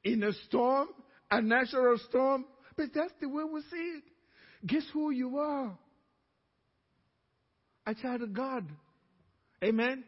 in 0.03 0.23
a 0.23 0.33
storm, 0.47 0.87
a 1.29 1.41
natural 1.41 1.97
storm. 2.09 2.45
But 2.75 2.87
that's 2.95 3.13
the 3.21 3.29
way 3.29 3.43
we 3.43 3.61
see 3.61 3.97
it. 3.97 4.03
Guess 4.65 4.85
who 4.93 5.11
you 5.11 5.37
are? 5.37 5.77
A 7.85 7.93
child 7.93 8.21
of 8.21 8.33
God. 8.33 8.65
Amen? 9.63 10.03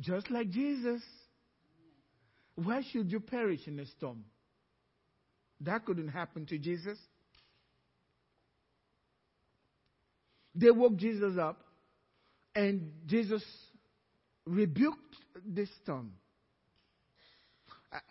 Just 0.00 0.30
like 0.30 0.50
Jesus. 0.50 1.02
Why 2.54 2.82
should 2.92 3.10
you 3.10 3.20
perish 3.20 3.60
in 3.66 3.78
a 3.78 3.86
storm? 3.86 4.24
That 5.60 5.84
couldn't 5.84 6.08
happen 6.08 6.46
to 6.46 6.58
Jesus. 6.58 6.98
They 10.54 10.70
woke 10.70 10.96
Jesus 10.96 11.38
up, 11.38 11.60
and 12.54 12.90
Jesus 13.06 13.44
rebuked 14.44 15.14
the 15.54 15.66
storm. 15.82 16.12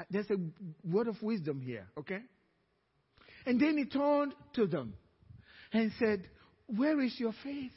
There's 0.10 0.30
a 0.30 0.38
word 0.88 1.08
of 1.08 1.21
wisdom 1.21 1.62
here, 1.62 1.88
okay? 1.97 2.21
And 3.45 3.60
then 3.60 3.78
he 3.78 3.86
turned 3.86 4.34
to 4.56 4.65
them 4.65 4.93
and 5.73 5.91
said, 6.00 6.30
Where 6.67 7.00
is 7.02 7.19
your 7.19 7.34
faith? 7.43 7.71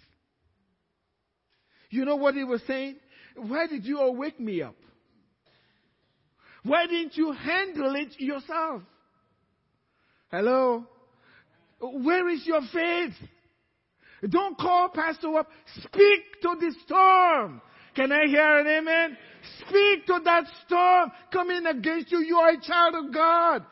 You 1.90 2.04
know 2.04 2.16
what 2.16 2.34
he 2.34 2.44
was 2.44 2.62
saying? 2.66 2.96
Why 3.36 3.66
did 3.66 3.84
you 3.84 3.98
all 3.98 4.14
wake 4.14 4.38
me 4.40 4.62
up? 4.62 4.76
Why 6.62 6.86
didn't 6.86 7.16
you 7.16 7.32
handle 7.32 7.94
it 7.94 8.20
yourself? 8.20 8.82
Hello? 10.30 10.84
Where 11.80 12.28
is 12.28 12.46
your 12.46 12.60
faith? 12.72 13.14
Don't 14.28 14.58
call 14.58 14.90
pastor 14.90 15.38
up. 15.38 15.48
Speak 15.76 16.40
to 16.42 16.56
the 16.60 16.74
storm. 16.84 17.62
Can 17.94 18.12
I 18.12 18.26
hear 18.26 18.58
an 18.60 18.66
amen? 18.66 19.16
Speak 19.60 20.06
to 20.06 20.20
that 20.24 20.44
storm 20.66 21.10
coming 21.32 21.66
against 21.66 22.12
you. 22.12 22.20
You 22.20 22.36
are 22.36 22.50
a 22.50 22.60
child 22.60 22.94
of 22.94 23.14
God. 23.14 23.64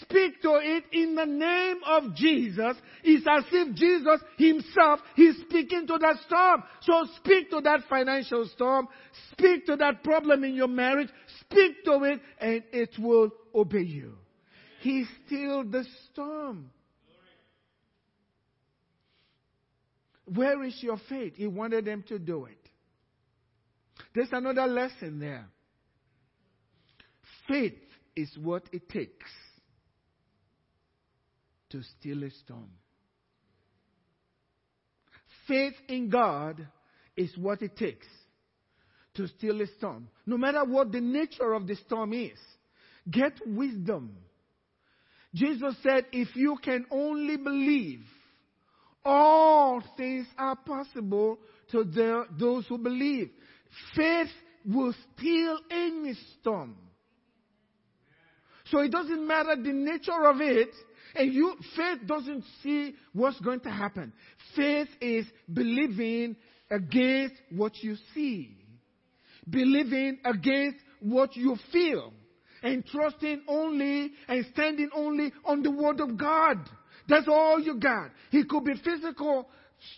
Speak 0.00 0.40
to 0.42 0.60
it 0.62 0.84
in 0.92 1.16
the 1.16 1.24
name 1.24 1.80
of 1.84 2.14
Jesus. 2.14 2.76
It's 3.02 3.26
as 3.28 3.44
if 3.50 3.74
Jesus 3.74 4.20
himself 4.38 5.00
is 5.16 5.36
speaking 5.40 5.86
to 5.88 5.98
that 5.98 6.16
storm. 6.26 6.62
So 6.82 7.04
speak 7.16 7.50
to 7.50 7.60
that 7.62 7.80
financial 7.88 8.46
storm. 8.54 8.86
Speak 9.32 9.66
to 9.66 9.76
that 9.76 10.04
problem 10.04 10.44
in 10.44 10.54
your 10.54 10.68
marriage. 10.68 11.08
Speak 11.40 11.84
to 11.84 12.04
it 12.04 12.20
and 12.38 12.62
it 12.72 12.90
will 12.98 13.30
obey 13.54 13.82
you. 13.82 14.12
He 14.82 15.04
stilled 15.26 15.72
the 15.72 15.84
storm. 16.12 16.70
Where 20.32 20.62
is 20.62 20.80
your 20.80 20.98
faith? 21.08 21.34
He 21.36 21.48
wanted 21.48 21.86
them 21.86 22.04
to 22.08 22.20
do 22.20 22.44
it. 22.44 22.58
There's 24.14 24.32
another 24.32 24.66
lesson 24.66 25.18
there. 25.18 25.46
Faith 27.48 27.74
is 28.14 28.30
what 28.40 28.62
it 28.72 28.88
takes 28.88 29.30
to 31.70 31.82
still 31.98 32.24
a 32.24 32.30
storm. 32.30 32.70
Faith 35.48 35.74
in 35.88 36.08
God 36.08 36.66
is 37.16 37.30
what 37.36 37.62
it 37.62 37.76
takes 37.76 38.06
to 39.14 39.26
still 39.28 39.60
a 39.60 39.66
storm. 39.78 40.08
No 40.26 40.36
matter 40.36 40.64
what 40.64 40.92
the 40.92 41.00
nature 41.00 41.54
of 41.54 41.66
the 41.66 41.76
storm 41.76 42.12
is, 42.12 42.38
get 43.10 43.32
wisdom. 43.46 44.16
Jesus 45.34 45.74
said, 45.82 46.06
if 46.12 46.34
you 46.34 46.56
can 46.62 46.86
only 46.90 47.36
believe, 47.36 48.00
all 49.04 49.82
things 49.96 50.26
are 50.36 50.56
possible 50.56 51.38
to 51.70 51.84
the, 51.84 52.24
those 52.38 52.66
who 52.66 52.78
believe. 52.78 53.30
Faith 53.94 54.28
will 54.64 54.94
still 55.14 55.58
any 55.70 56.14
storm. 56.40 56.76
So 58.70 58.80
it 58.80 58.90
doesn't 58.90 59.26
matter 59.26 59.54
the 59.56 59.72
nature 59.72 60.26
of 60.26 60.40
it, 60.40 60.70
and 61.16 61.32
you, 61.32 61.54
faith 61.76 62.06
doesn't 62.06 62.44
see 62.62 62.94
what's 63.12 63.40
going 63.40 63.60
to 63.60 63.70
happen. 63.70 64.12
Faith 64.54 64.88
is 65.00 65.26
believing 65.52 66.36
against 66.70 67.34
what 67.50 67.72
you 67.82 67.96
see. 68.14 68.56
Believing 69.48 70.18
against 70.24 70.78
what 71.00 71.36
you 71.36 71.56
feel. 71.72 72.12
And 72.62 72.84
trusting 72.86 73.42
only 73.48 74.12
and 74.28 74.46
standing 74.52 74.90
only 74.94 75.32
on 75.44 75.62
the 75.62 75.70
word 75.70 76.00
of 76.00 76.16
God. 76.16 76.58
That's 77.08 77.28
all 77.28 77.60
you 77.60 77.78
got. 77.78 78.10
It 78.32 78.48
could 78.48 78.64
be 78.64 78.74
physical 78.82 79.48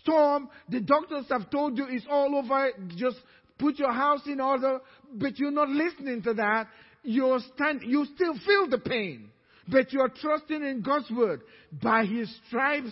storm. 0.01 0.49
The 0.69 0.81
doctors 0.81 1.25
have 1.31 1.49
told 1.49 1.77
you 1.77 1.85
it's 1.89 2.05
all 2.09 2.35
over. 2.35 2.69
Just 2.95 3.17
put 3.57 3.79
your 3.79 3.91
house 3.91 4.21
in 4.25 4.39
order, 4.39 4.79
but 5.13 5.37
you're 5.37 5.51
not 5.51 5.69
listening 5.69 6.21
to 6.23 6.33
that. 6.35 6.67
You're 7.03 7.39
stand, 7.55 7.81
you 7.83 8.05
still 8.15 8.33
feel 8.45 8.69
the 8.69 8.77
pain, 8.77 9.29
but 9.71 9.91
you're 9.93 10.09
trusting 10.09 10.63
in 10.63 10.81
God's 10.81 11.09
word. 11.11 11.41
By 11.71 12.05
His 12.05 12.33
stripes, 12.47 12.91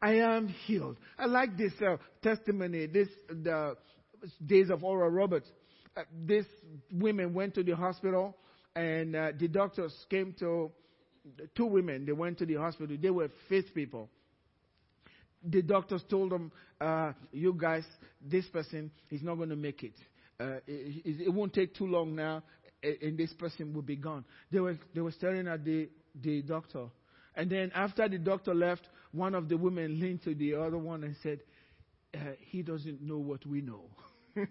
I 0.00 0.16
am 0.16 0.48
healed. 0.48 0.96
I 1.18 1.26
like 1.26 1.56
this 1.56 1.72
uh, 1.80 1.96
testimony. 2.22 2.86
This 2.86 3.08
the 3.28 3.76
days 4.44 4.70
of 4.70 4.84
Oral 4.84 5.10
Roberts. 5.10 5.48
Uh, 5.96 6.02
this 6.26 6.46
women 6.92 7.32
went 7.32 7.54
to 7.54 7.62
the 7.62 7.74
hospital, 7.74 8.36
and 8.74 9.16
uh, 9.16 9.32
the 9.38 9.48
doctors 9.48 9.94
came 10.10 10.34
to 10.38 10.70
two 11.54 11.66
women, 11.66 12.04
they 12.04 12.12
went 12.12 12.38
to 12.38 12.46
the 12.46 12.54
hospital. 12.54 12.96
They 13.00 13.10
were 13.10 13.30
faith 13.48 13.66
people. 13.74 14.08
The 15.44 15.62
doctors 15.62 16.02
told 16.08 16.32
them, 16.32 16.50
uh, 16.80 17.12
you 17.32 17.54
guys, 17.54 17.84
this 18.20 18.46
person 18.46 18.90
is 19.10 19.22
not 19.22 19.36
going 19.36 19.50
to 19.50 19.56
make 19.56 19.82
it. 19.82 19.94
Uh, 20.38 20.56
it. 20.66 21.20
it. 21.26 21.32
won't 21.32 21.52
take 21.52 21.74
too 21.74 21.86
long 21.86 22.14
now, 22.14 22.42
and 22.82 23.16
this 23.16 23.32
person 23.34 23.72
will 23.72 23.82
be 23.82 23.96
gone. 23.96 24.24
They 24.50 24.60
were, 24.60 24.78
they 24.94 25.00
were 25.00 25.12
staring 25.12 25.46
at 25.48 25.64
the, 25.64 25.88
the 26.22 26.42
doctor. 26.42 26.86
And 27.34 27.50
then 27.50 27.72
after 27.74 28.08
the 28.08 28.18
doctor 28.18 28.54
left, 28.54 28.88
one 29.12 29.34
of 29.34 29.48
the 29.48 29.56
women 29.56 30.00
leaned 30.00 30.22
to 30.24 30.34
the 30.34 30.54
other 30.54 30.78
one 30.78 31.04
and 31.04 31.16
said, 31.22 31.40
uh, 32.14 32.32
He 32.50 32.62
doesn't 32.62 33.02
know 33.02 33.18
what 33.18 33.44
we 33.46 33.60
know. 33.60 33.84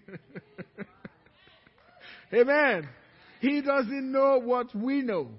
Amen. 2.33 2.87
He 3.39 3.61
doesn't 3.61 4.11
know 4.11 4.39
what 4.39 4.73
we 4.75 5.01
know. 5.01 5.29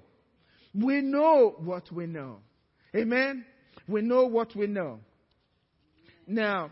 We 0.75 1.01
know 1.01 1.55
what 1.59 1.91
we 1.91 2.07
know. 2.07 2.39
Amen? 2.95 3.45
We 3.89 4.03
know 4.03 4.27
what 4.27 4.55
we 4.55 4.67
know. 4.67 5.01
Now, 6.27 6.71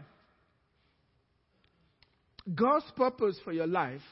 God's 2.52 2.90
purpose 2.96 3.38
for 3.44 3.52
your 3.52 3.66
life 3.66 4.02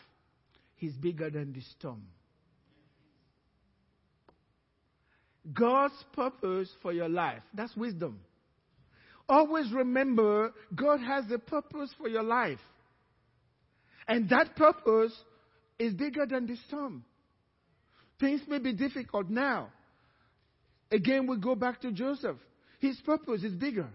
is 0.81 0.94
bigger 0.94 1.31
than 1.31 1.52
the 1.52 1.61
storm. 1.78 2.02
God's 5.52 5.94
purpose 6.12 6.70
for 6.83 6.92
your 6.92 7.09
life, 7.09 7.42
that's 7.55 7.74
wisdom. 7.76 8.20
Always 9.28 9.72
remember 9.72 10.52
God 10.74 11.00
has 11.00 11.24
a 11.31 11.38
purpose 11.38 11.94
for 11.98 12.09
your 12.09 12.22
life. 12.22 12.59
And 14.07 14.28
that 14.28 14.57
purpose 14.57 15.12
is 15.78 15.94
bigger 15.94 16.26
than 16.26 16.46
the 16.46 16.57
storm. 16.68 17.05
Things 18.20 18.42
may 18.46 18.59
be 18.59 18.72
difficult 18.72 19.31
now. 19.31 19.68
Again, 20.90 21.26
we 21.26 21.38
go 21.38 21.55
back 21.55 21.81
to 21.81 21.92
Joseph. 21.92 22.37
His 22.78 23.00
purpose 23.00 23.42
is 23.42 23.55
bigger. 23.55 23.88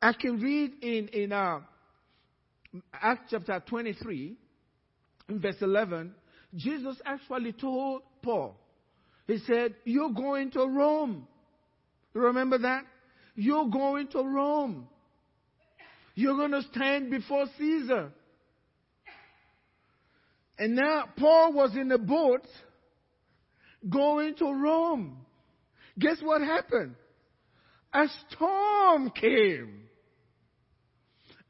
I 0.00 0.12
can 0.12 0.40
read 0.40 0.72
in, 0.82 1.08
in 1.08 1.32
uh, 1.32 1.60
Acts 2.92 3.30
chapter 3.30 3.62
23, 3.66 4.36
in 5.28 5.40
verse 5.40 5.56
11, 5.60 6.14
Jesus 6.54 6.96
actually 7.04 7.52
told 7.52 8.02
Paul, 8.22 8.56
He 9.30 9.38
said, 9.46 9.76
You're 9.84 10.10
going 10.10 10.50
to 10.52 10.66
Rome. 10.66 11.28
You 12.14 12.22
remember 12.22 12.58
that? 12.58 12.82
You're 13.36 13.68
going 13.68 14.08
to 14.08 14.24
Rome. 14.24 14.88
You're 16.16 16.34
going 16.34 16.50
to 16.50 16.62
stand 16.72 17.12
before 17.12 17.46
Caesar. 17.56 18.10
And 20.58 20.74
now 20.74 21.04
Paul 21.16 21.52
was 21.52 21.76
in 21.76 21.92
a 21.92 21.98
boat 21.98 22.44
going 23.88 24.34
to 24.34 24.46
Rome. 24.46 25.18
Guess 25.96 26.16
what 26.22 26.42
happened? 26.42 26.96
A 27.94 28.06
storm 28.28 29.10
came. 29.10 29.84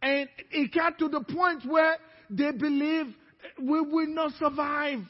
And 0.03 0.29
it 0.51 0.71
got 0.75 0.99
to 0.99 1.09
the 1.09 1.23
point 1.23 1.65
where 1.67 1.97
they 2.29 2.53
believe 2.53 3.07
we 3.59 3.81
will 3.81 4.09
not 4.09 4.33
survive. 4.39 5.01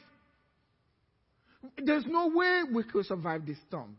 There's 1.77 2.05
no 2.05 2.27
way 2.27 2.61
we 2.73 2.83
could 2.83 3.05
survive 3.05 3.45
this 3.45 3.57
storm. 3.67 3.97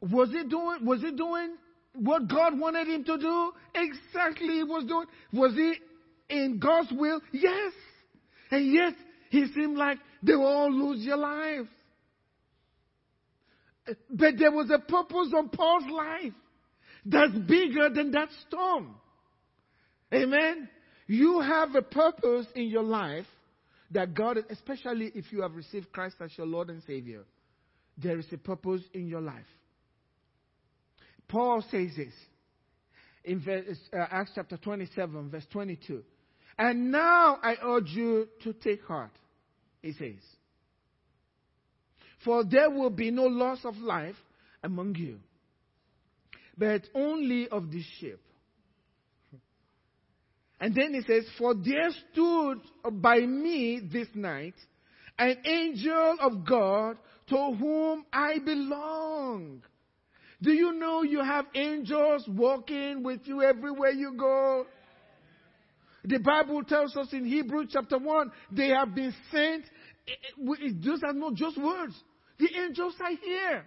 Was 0.00 0.30
he 0.30 0.44
doing, 0.44 0.84
was 0.84 1.00
he 1.00 1.10
doing 1.12 1.56
what 1.94 2.28
God 2.28 2.58
wanted 2.58 2.86
him 2.86 3.04
to 3.04 3.18
do? 3.18 3.52
Exactly 3.74 4.54
he 4.54 4.62
was 4.62 4.84
doing. 4.84 5.06
Was 5.32 5.54
he 5.54 5.74
in 6.28 6.58
God's 6.58 6.92
will? 6.92 7.20
Yes. 7.32 7.72
And 8.50 8.72
yet, 8.72 8.94
he 9.30 9.46
seemed 9.54 9.76
like 9.76 9.98
they 10.22 10.34
will 10.34 10.46
all 10.46 10.72
lose 10.72 11.04
their 11.04 11.16
lives. 11.16 11.68
But 14.10 14.34
there 14.38 14.52
was 14.52 14.70
a 14.70 14.78
purpose 14.78 15.32
on 15.36 15.48
Paul's 15.48 15.90
life 15.90 16.32
that's 17.04 17.32
bigger 17.32 17.88
than 17.90 18.10
that 18.12 18.28
storm. 18.46 18.94
Amen. 20.12 20.68
You 21.06 21.40
have 21.40 21.74
a 21.74 21.82
purpose 21.82 22.46
in 22.54 22.68
your 22.68 22.82
life 22.82 23.26
that 23.90 24.14
God, 24.14 24.38
especially 24.50 25.12
if 25.14 25.32
you 25.32 25.42
have 25.42 25.54
received 25.54 25.92
Christ 25.92 26.16
as 26.20 26.30
your 26.36 26.46
Lord 26.46 26.70
and 26.70 26.82
Savior, 26.86 27.24
there 27.96 28.18
is 28.18 28.26
a 28.32 28.38
purpose 28.38 28.82
in 28.92 29.08
your 29.08 29.20
life. 29.20 29.46
Paul 31.26 31.62
says 31.70 31.90
this 31.96 32.12
in 33.24 33.40
verse, 33.40 33.78
uh, 33.92 34.06
Acts 34.10 34.32
chapter 34.34 34.56
27, 34.56 35.30
verse 35.30 35.46
22. 35.52 36.02
And 36.58 36.90
now 36.90 37.38
I 37.42 37.56
urge 37.62 37.90
you 37.90 38.28
to 38.42 38.52
take 38.52 38.82
heart, 38.84 39.12
he 39.82 39.92
says. 39.92 40.16
For 42.24 42.44
there 42.44 42.70
will 42.70 42.90
be 42.90 43.10
no 43.10 43.24
loss 43.24 43.60
of 43.64 43.76
life 43.76 44.16
among 44.62 44.96
you, 44.96 45.18
but 46.56 46.82
only 46.94 47.48
of 47.48 47.70
the 47.70 47.82
sheep. 47.98 48.18
And 50.60 50.74
then 50.74 50.94
he 50.94 51.02
says, 51.02 51.24
For 51.38 51.54
there 51.54 51.90
stood 52.12 52.58
by 53.00 53.20
me 53.20 53.80
this 53.92 54.08
night 54.14 54.54
an 55.18 55.36
angel 55.44 56.16
of 56.20 56.46
God 56.46 56.96
to 57.28 57.36
whom 57.58 58.04
I 58.12 58.38
belong. 58.38 59.62
Do 60.40 60.52
you 60.52 60.72
know 60.72 61.02
you 61.02 61.22
have 61.22 61.46
angels 61.54 62.24
walking 62.28 63.02
with 63.02 63.20
you 63.24 63.42
everywhere 63.42 63.90
you 63.90 64.14
go? 64.16 64.66
The 66.04 66.18
Bible 66.18 66.62
tells 66.62 66.96
us 66.96 67.08
in 67.12 67.24
Hebrews 67.24 67.70
chapter 67.72 67.98
1, 67.98 68.32
they 68.52 68.68
have 68.68 68.94
been 68.94 69.12
sent. 69.32 69.64
Eh, 70.06 70.12
eh, 70.64 70.70
those 70.82 71.02
are 71.02 71.12
not 71.12 71.34
just 71.34 71.58
words. 71.60 71.94
The 72.38 72.48
angels 72.64 72.94
are 73.00 73.16
here. 73.22 73.64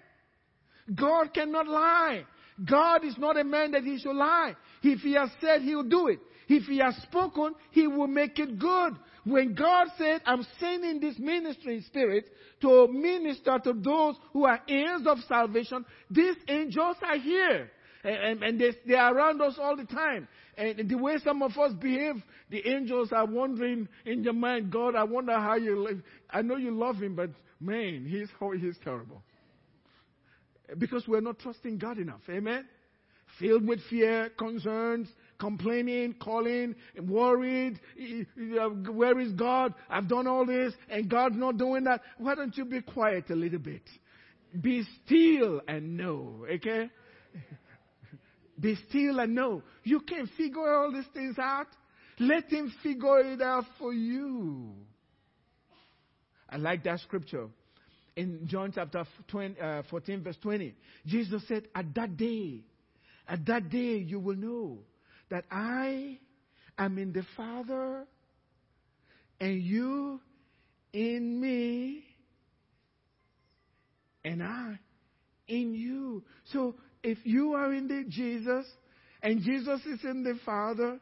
God 0.95 1.33
cannot 1.33 1.67
lie. 1.67 2.23
God 2.69 3.03
is 3.03 3.17
not 3.17 3.37
a 3.37 3.43
man 3.43 3.71
that 3.71 3.83
he 3.83 3.99
should 3.99 4.15
lie. 4.15 4.55
If 4.81 5.01
he 5.01 5.13
has 5.13 5.29
said, 5.41 5.61
he 5.61 5.75
will 5.75 5.83
do 5.83 6.07
it. 6.07 6.19
If 6.47 6.63
he 6.63 6.79
has 6.79 6.95
spoken, 7.03 7.53
he 7.71 7.87
will 7.87 8.07
make 8.07 8.39
it 8.39 8.59
good. 8.59 8.95
When 9.23 9.53
God 9.53 9.87
said, 9.97 10.21
I'm 10.25 10.45
sending 10.59 10.99
this 10.99 11.17
ministry 11.19 11.83
spirit 11.87 12.25
to 12.61 12.87
minister 12.87 13.59
to 13.63 13.73
those 13.73 14.15
who 14.33 14.45
are 14.45 14.59
heirs 14.67 15.01
of 15.05 15.19
salvation, 15.27 15.85
these 16.09 16.35
angels 16.47 16.97
are 17.03 17.17
here. 17.17 17.71
And, 18.03 18.41
and, 18.43 18.59
they, 18.59 18.71
they 18.87 18.95
are 18.95 19.15
around 19.15 19.41
us 19.41 19.55
all 19.61 19.77
the 19.77 19.85
time. 19.85 20.27
And 20.57 20.89
the 20.89 20.95
way 20.95 21.17
some 21.23 21.43
of 21.43 21.57
us 21.57 21.73
behave, 21.73 22.15
the 22.49 22.67
angels 22.67 23.11
are 23.11 23.25
wondering 23.25 23.87
in 24.05 24.23
your 24.23 24.33
mind, 24.33 24.71
God, 24.71 24.95
I 24.95 25.03
wonder 25.03 25.33
how 25.33 25.55
you 25.55 25.79
live. 25.79 26.01
I 26.29 26.41
know 26.41 26.57
you 26.57 26.71
love 26.71 26.97
him, 26.97 27.15
but 27.15 27.29
man, 27.59 28.05
he's, 28.07 28.27
oh, 28.41 28.51
he's 28.51 28.77
terrible. 28.83 29.21
Because 30.77 31.07
we're 31.07 31.21
not 31.21 31.39
trusting 31.39 31.77
God 31.77 31.99
enough. 31.99 32.21
Amen? 32.29 32.65
Filled 33.39 33.67
with 33.67 33.79
fear, 33.89 34.29
concerns, 34.37 35.07
complaining, 35.41 36.13
calling, 36.21 36.75
worried. 37.01 37.79
Where 38.87 39.19
is 39.19 39.33
God? 39.33 39.73
I've 39.89 40.07
done 40.07 40.27
all 40.27 40.45
this 40.45 40.71
and 40.89 41.09
God's 41.09 41.35
not 41.35 41.57
doing 41.57 41.83
that. 41.85 42.01
Why 42.19 42.35
don't 42.35 42.55
you 42.55 42.63
be 42.63 42.81
quiet 42.81 43.29
a 43.31 43.35
little 43.35 43.59
bit? 43.59 43.81
Be 44.61 44.85
still 45.03 45.61
and 45.67 45.97
know, 45.97 46.45
okay? 46.49 46.89
Be 48.59 48.77
still 48.87 49.19
and 49.19 49.33
know. 49.33 49.63
You 49.83 50.01
can 50.01 50.29
figure 50.37 50.73
all 50.75 50.93
these 50.93 51.11
things 51.13 51.37
out. 51.39 51.67
Let 52.19 52.51
Him 52.51 52.71
figure 52.83 53.19
it 53.19 53.41
out 53.41 53.65
for 53.79 53.91
you. 53.91 54.73
I 56.47 56.57
like 56.57 56.83
that 56.83 56.99
scripture 56.99 57.47
in 58.15 58.45
John 58.45 58.71
chapter 58.75 59.05
20, 59.29 59.59
uh, 59.59 59.83
14, 59.89 60.23
verse 60.23 60.37
20. 60.41 60.75
Jesus 61.07 61.41
said, 61.47 61.63
At 61.73 61.95
that 61.95 62.15
day, 62.17 62.61
at 63.27 63.43
that 63.47 63.69
day 63.69 63.97
you 63.97 64.19
will 64.19 64.35
know 64.35 64.79
that 65.31 65.45
I 65.49 66.19
am 66.77 66.97
in 66.99 67.11
the 67.13 67.23
Father 67.35 68.05
and 69.39 69.61
you 69.61 70.19
in 70.93 71.41
me 71.41 72.03
and 74.23 74.43
I 74.43 74.77
in 75.47 75.73
you. 75.73 76.23
So 76.51 76.75
if 77.03 77.17
you 77.23 77.53
are 77.53 77.73
in 77.73 77.87
the 77.87 78.03
Jesus 78.07 78.65
and 79.23 79.41
Jesus 79.41 79.81
is 79.85 80.03
in 80.03 80.23
the 80.23 80.37
Father 80.45 80.99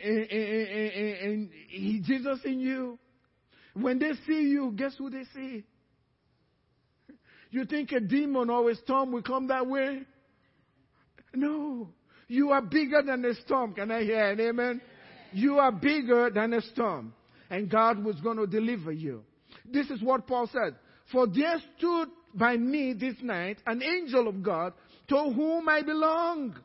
and, 0.00 0.18
and, 0.18 0.68
and, 0.68 1.16
and 1.20 1.50
he, 1.68 2.02
Jesus 2.04 2.38
in 2.44 2.60
you, 2.60 2.98
when 3.74 3.98
they 3.98 4.12
see 4.26 4.42
you, 4.42 4.72
guess 4.76 4.94
who 4.96 5.10
they 5.10 5.24
see? 5.34 5.64
You 7.50 7.64
think 7.66 7.92
a 7.92 8.00
demon 8.00 8.48
or 8.48 8.70
a 8.70 8.74
storm 8.76 9.12
will 9.12 9.22
come 9.22 9.48
that 9.48 9.66
way? 9.66 10.02
No. 11.34 11.88
You 12.28 12.50
are 12.50 12.62
bigger 12.62 13.02
than 13.02 13.24
a 13.24 13.34
storm. 13.34 13.74
Can 13.74 13.90
I 13.90 14.02
hear 14.02 14.30
an 14.30 14.40
amen? 14.40 14.80
You 15.32 15.58
are 15.58 15.72
bigger 15.72 16.30
than 16.30 16.52
a 16.52 16.60
storm. 16.60 17.12
And 17.50 17.70
God 17.70 18.02
was 18.02 18.16
going 18.20 18.38
to 18.38 18.46
deliver 18.46 18.92
you. 18.92 19.22
This 19.70 19.90
is 19.90 20.02
what 20.02 20.26
Paul 20.26 20.48
said. 20.52 20.76
For 21.10 21.26
there 21.26 21.58
stood 21.76 22.08
by 22.34 22.56
me 22.56 22.94
this 22.94 23.16
night 23.22 23.58
an 23.66 23.82
angel 23.82 24.28
of 24.28 24.42
God 24.42 24.72
to 25.08 25.16
whom 25.16 25.68
I 25.68 25.82
belong. 25.82 26.56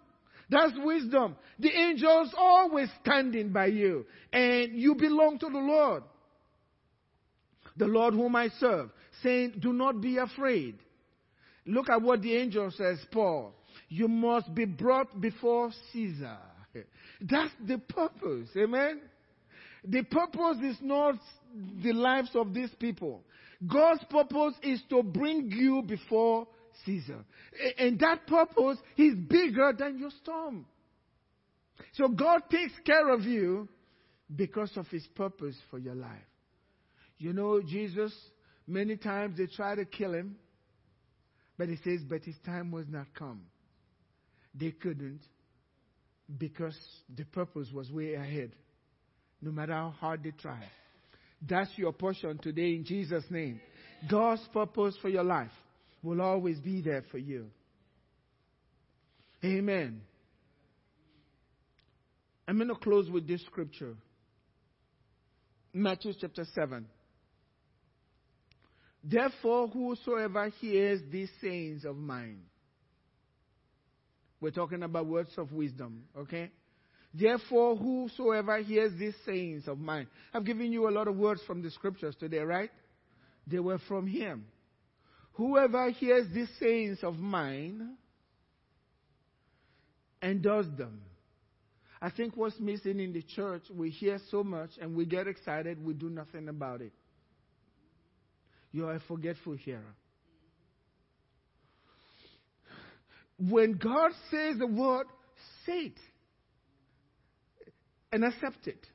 That's 0.49 0.73
wisdom. 0.77 1.35
The 1.59 1.71
angels 1.71 2.33
always 2.37 2.87
standing 3.01 3.51
by 3.51 3.65
you. 3.67 4.05
And 4.31 4.73
you 4.73 4.95
belong 4.95 5.39
to 5.39 5.47
the 5.47 5.57
Lord. 5.57 6.03
The 7.75 7.87
Lord 7.87 8.13
whom 8.13 8.35
I 8.35 8.49
serve. 8.59 8.89
Saying, 9.21 9.55
do 9.59 9.73
not 9.73 9.99
be 9.99 10.17
afraid. 10.17 10.79
Look 11.65 11.89
at 11.89 12.01
what 12.01 12.21
the 12.21 12.37
angel 12.37 12.71
says, 12.71 12.97
Paul 13.11 13.53
you 13.89 14.07
must 14.07 14.53
be 14.53 14.65
brought 14.65 15.19
before 15.19 15.71
Caesar. 15.91 16.37
That's 17.21 17.53
the 17.65 17.77
purpose. 17.77 18.49
Amen. 18.57 19.01
The 19.83 20.03
purpose 20.03 20.57
is 20.63 20.77
not 20.81 21.15
the 21.81 21.93
lives 21.93 22.31
of 22.35 22.53
these 22.53 22.73
people. 22.79 23.23
God's 23.65 24.03
purpose 24.09 24.53
is 24.61 24.81
to 24.89 25.01
bring 25.01 25.51
you 25.51 25.81
before 25.81 26.47
Caesar. 26.85 27.23
And 27.77 27.99
that 27.99 28.27
purpose 28.27 28.77
is 28.97 29.15
bigger 29.15 29.73
than 29.77 29.97
your 29.97 30.11
storm. 30.21 30.65
So 31.93 32.09
God 32.09 32.41
takes 32.51 32.73
care 32.85 33.09
of 33.09 33.21
you 33.21 33.67
because 34.35 34.75
of 34.75 34.87
his 34.87 35.07
purpose 35.15 35.55
for 35.71 35.79
your 35.79 35.95
life. 35.95 36.11
You 37.17 37.33
know, 37.33 37.61
Jesus, 37.61 38.13
many 38.67 38.97
times 38.97 39.37
they 39.37 39.47
try 39.47 39.75
to 39.75 39.85
kill 39.85 40.13
him, 40.13 40.35
but 41.57 41.69
he 41.69 41.77
says, 41.77 42.01
but 42.07 42.23
his 42.23 42.35
time 42.45 42.71
was 42.71 42.85
not 42.87 43.07
come. 43.17 43.41
They 44.59 44.71
couldn't 44.71 45.21
because 46.37 46.77
the 47.15 47.25
purpose 47.25 47.69
was 47.73 47.91
way 47.91 48.15
ahead, 48.15 48.51
no 49.41 49.51
matter 49.51 49.73
how 49.73 49.93
hard 49.99 50.23
they 50.23 50.31
tried. 50.31 50.69
That's 51.47 51.69
your 51.75 51.93
portion 51.93 52.39
today 52.39 52.75
in 52.75 52.83
Jesus' 52.83 53.23
name. 53.29 53.61
God's 54.09 54.41
purpose 54.51 54.95
for 55.01 55.09
your 55.09 55.23
life 55.23 55.51
will 56.01 56.21
always 56.21 56.59
be 56.59 56.81
there 56.81 57.03
for 57.11 57.17
you. 57.17 57.47
Amen. 59.43 60.01
I'm 62.47 62.57
going 62.57 62.69
to 62.69 62.75
close 62.75 63.09
with 63.09 63.27
this 63.27 63.41
scripture 63.45 63.95
Matthew 65.73 66.13
chapter 66.19 66.43
7. 66.55 66.87
Therefore, 69.03 69.67
whosoever 69.67 70.49
hears 70.59 71.01
these 71.11 71.29
sayings 71.39 71.85
of 71.85 71.95
mine, 71.95 72.39
we're 74.39 74.51
talking 74.51 74.83
about 74.83 75.07
words 75.07 75.31
of 75.37 75.51
wisdom, 75.51 76.03
okay? 76.17 76.51
Therefore, 77.13 77.75
whosoever 77.75 78.57
hears 78.59 78.91
these 78.99 79.15
sayings 79.25 79.67
of 79.67 79.79
mine, 79.79 80.07
I've 80.33 80.45
given 80.45 80.71
you 80.71 80.87
a 80.87 80.91
lot 80.91 81.07
of 81.07 81.15
words 81.15 81.41
from 81.47 81.63
the 81.63 81.71
scriptures 81.71 82.15
today, 82.19 82.39
right? 82.39 82.69
They 83.47 83.59
were 83.59 83.79
from 83.87 84.07
him. 84.07 84.45
Whoever 85.33 85.89
hears 85.91 86.27
these 86.33 86.49
sayings 86.59 86.99
of 87.03 87.17
mine 87.17 87.95
and 90.21 90.41
does 90.41 90.65
them. 90.77 91.01
I 92.01 92.11
think 92.11 92.35
what's 92.35 92.59
missing 92.59 92.99
in 92.99 93.13
the 93.13 93.23
church, 93.23 93.63
we 93.73 93.89
hear 93.89 94.19
so 94.29 94.43
much 94.43 94.71
and 94.79 94.95
we 94.95 95.05
get 95.05 95.27
excited, 95.27 95.83
we 95.83 95.93
do 95.93 96.09
nothing 96.09 96.47
about 96.47 96.81
it. 96.81 96.91
You're 98.71 98.93
a 98.93 98.99
forgetful 98.99 99.53
hearer. 99.53 99.95
When 103.39 103.73
God 103.73 104.11
says 104.31 104.57
the 104.57 104.67
word, 104.67 105.07
say 105.65 105.87
it 105.87 105.99
and 108.11 108.23
accept 108.23 108.67
it. 108.67 108.85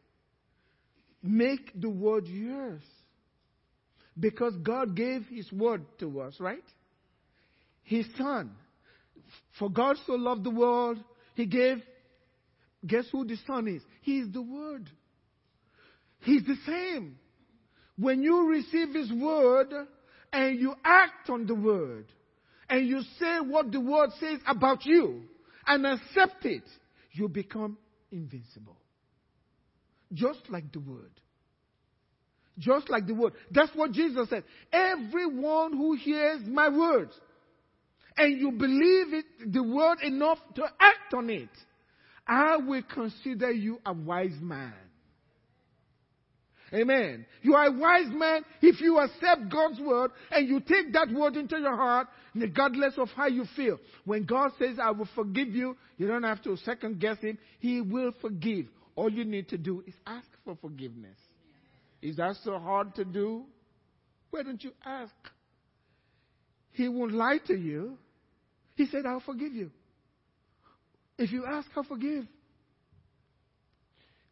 Make 1.22 1.80
the 1.80 1.90
word 1.90 2.26
yours. 2.26 2.82
Because 4.18 4.54
God 4.62 4.96
gave 4.96 5.26
His 5.26 5.50
word 5.52 5.84
to 6.00 6.20
us, 6.20 6.34
right? 6.40 6.64
His 7.84 8.06
Son. 8.18 8.50
For 9.58 9.70
God 9.70 9.96
so 10.06 10.14
loved 10.14 10.44
the 10.44 10.50
world, 10.50 10.98
He 11.34 11.46
gave. 11.46 11.78
Guess 12.86 13.06
who 13.12 13.24
the 13.24 13.36
Son 13.46 13.68
is? 13.68 13.82
He 14.02 14.18
is 14.18 14.32
the 14.32 14.42
Word. 14.42 14.90
He's 16.20 16.44
the 16.44 16.56
same. 16.66 17.16
When 17.96 18.22
you 18.22 18.48
receive 18.48 18.94
His 18.94 19.12
word 19.12 19.72
and 20.32 20.58
you 20.58 20.74
act 20.84 21.30
on 21.30 21.46
the 21.46 21.54
word 21.54 22.06
and 22.72 22.88
you 22.88 23.02
say 23.20 23.38
what 23.46 23.70
the 23.70 23.80
word 23.80 24.08
says 24.18 24.38
about 24.46 24.86
you 24.86 25.24
and 25.66 25.86
accept 25.86 26.46
it, 26.46 26.62
you 27.12 27.28
become 27.28 27.76
invincible. 28.10 28.78
Just 30.14 30.40
like 30.48 30.72
the 30.72 30.80
word. 30.80 31.10
Just 32.58 32.88
like 32.88 33.06
the 33.06 33.12
word. 33.12 33.34
That's 33.50 33.72
what 33.74 33.92
Jesus 33.92 34.26
said. 34.30 34.44
Everyone 34.72 35.74
who 35.74 35.96
hears 35.96 36.40
my 36.46 36.70
words 36.70 37.12
and 38.16 38.40
you 38.40 38.52
believe 38.52 39.12
it, 39.12 39.52
the 39.52 39.62
word 39.62 39.98
enough 40.02 40.38
to 40.54 40.62
act 40.62 41.12
on 41.14 41.28
it, 41.28 41.50
I 42.26 42.56
will 42.56 42.82
consider 42.90 43.52
you 43.52 43.80
a 43.84 43.92
wise 43.92 44.38
man. 44.40 44.72
Amen. 46.72 47.26
You 47.42 47.54
are 47.54 47.66
a 47.66 47.78
wise 47.78 48.08
man 48.08 48.46
if 48.62 48.80
you 48.80 48.98
accept 48.98 49.50
God's 49.52 49.78
word 49.78 50.10
and 50.30 50.48
you 50.48 50.60
take 50.60 50.94
that 50.94 51.10
word 51.10 51.36
into 51.36 51.58
your 51.58 51.76
heart, 51.76 52.08
regardless 52.34 52.94
of 52.96 53.08
how 53.10 53.26
you 53.26 53.44
feel. 53.56 53.78
When 54.04 54.24
God 54.24 54.52
says, 54.58 54.78
I 54.82 54.90
will 54.90 55.08
forgive 55.14 55.48
you, 55.48 55.76
you 55.96 56.06
don't 56.06 56.22
have 56.22 56.42
to 56.42 56.56
second 56.58 57.00
guess 57.00 57.18
Him. 57.18 57.38
He 57.58 57.80
will 57.80 58.12
forgive. 58.20 58.66
All 58.94 59.10
you 59.10 59.24
need 59.24 59.48
to 59.48 59.58
do 59.58 59.82
is 59.86 59.94
ask 60.06 60.28
for 60.44 60.56
forgiveness. 60.60 61.16
Is 62.00 62.16
that 62.16 62.36
so 62.44 62.58
hard 62.58 62.94
to 62.96 63.04
do? 63.04 63.44
Why 64.30 64.42
don't 64.42 64.62
you 64.62 64.72
ask? 64.84 65.14
He 66.72 66.88
won't 66.88 67.12
lie 67.12 67.38
to 67.46 67.54
you. 67.54 67.98
He 68.74 68.86
said, 68.86 69.06
I'll 69.06 69.20
forgive 69.20 69.52
you. 69.52 69.70
If 71.18 71.30
you 71.30 71.44
ask, 71.46 71.68
I'll 71.76 71.84
forgive. 71.84 72.24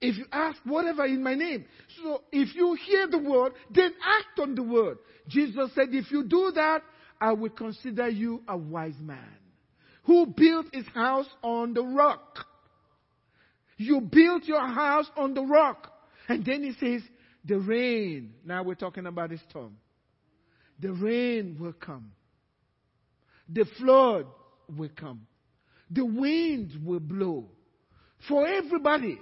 If 0.00 0.16
you 0.16 0.24
ask 0.32 0.58
whatever 0.64 1.04
in 1.04 1.22
my 1.22 1.34
name. 1.34 1.66
So 2.02 2.22
if 2.32 2.54
you 2.54 2.76
hear 2.86 3.06
the 3.06 3.18
word, 3.18 3.52
then 3.70 3.92
act 4.02 4.40
on 4.40 4.54
the 4.54 4.62
word. 4.62 4.98
Jesus 5.28 5.70
said, 5.74 5.88
if 5.90 6.10
you 6.10 6.24
do 6.24 6.52
that, 6.54 6.82
I 7.20 7.32
will 7.32 7.50
consider 7.50 8.08
you 8.08 8.42
a 8.48 8.56
wise 8.56 8.98
man 9.00 9.18
who 10.04 10.26
built 10.26 10.66
his 10.72 10.86
house 10.94 11.28
on 11.42 11.74
the 11.74 11.82
rock. 11.82 12.46
You 13.76 14.00
built 14.00 14.44
your 14.44 14.66
house 14.66 15.10
on 15.16 15.34
the 15.34 15.42
rock. 15.42 15.92
And 16.28 16.44
then 16.44 16.62
he 16.62 16.72
says, 16.72 17.02
the 17.44 17.58
rain, 17.58 18.34
now 18.44 18.62
we're 18.62 18.74
talking 18.74 19.06
about 19.06 19.32
a 19.32 19.38
storm. 19.50 19.76
The 20.78 20.92
rain 20.92 21.56
will 21.58 21.72
come. 21.72 22.12
The 23.48 23.66
flood 23.78 24.26
will 24.76 24.90
come. 24.94 25.26
The 25.90 26.04
wind 26.04 26.80
will 26.84 27.00
blow 27.00 27.46
for 28.28 28.46
everybody. 28.46 29.18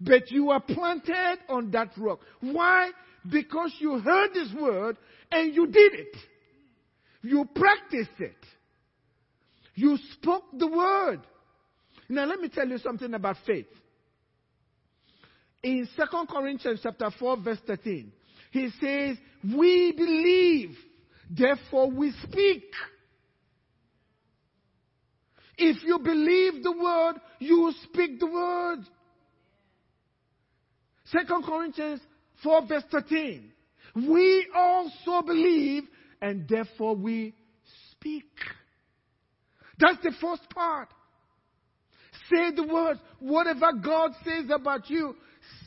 But 0.00 0.30
you 0.30 0.50
are 0.50 0.60
planted 0.60 1.38
on 1.48 1.70
that 1.70 1.92
rock. 1.96 2.20
Why? 2.40 2.90
Because 3.30 3.74
you 3.78 3.98
heard 3.98 4.34
this 4.34 4.52
word 4.58 4.96
and 5.30 5.54
you 5.54 5.66
did 5.66 5.94
it. 5.94 6.16
You 7.24 7.48
practiced 7.54 8.20
it. 8.20 8.36
You 9.74 9.96
spoke 10.12 10.44
the 10.58 10.68
word. 10.68 11.20
Now 12.08 12.26
let 12.26 12.38
me 12.38 12.50
tell 12.50 12.68
you 12.68 12.76
something 12.78 13.14
about 13.14 13.36
faith. 13.46 13.66
In 15.62 15.88
2 15.96 16.02
Corinthians 16.28 16.80
chapter 16.82 17.08
4 17.18 17.38
verse 17.42 17.58
13, 17.66 18.12
he 18.50 18.68
says, 18.78 19.16
we 19.42 19.92
believe, 19.96 20.76
therefore 21.30 21.90
we 21.90 22.12
speak. 22.24 22.64
If 25.56 25.82
you 25.82 25.98
believe 26.00 26.62
the 26.62 26.72
word, 26.72 27.14
you 27.38 27.72
speak 27.84 28.20
the 28.20 28.26
word. 28.26 28.80
2 31.10 31.18
Corinthians 31.46 32.00
4 32.42 32.66
verse 32.66 32.84
13. 32.90 33.50
We 33.96 34.46
also 34.54 35.26
believe 35.26 35.84
and 36.24 36.48
therefore 36.48 36.96
we 36.96 37.34
speak. 37.90 38.24
That's 39.78 40.02
the 40.02 40.12
first 40.22 40.48
part. 40.48 40.88
Say 42.32 42.50
the 42.56 42.66
words. 42.66 42.98
Whatever 43.20 43.74
God 43.74 44.12
says 44.24 44.46
about 44.50 44.88
you, 44.88 45.14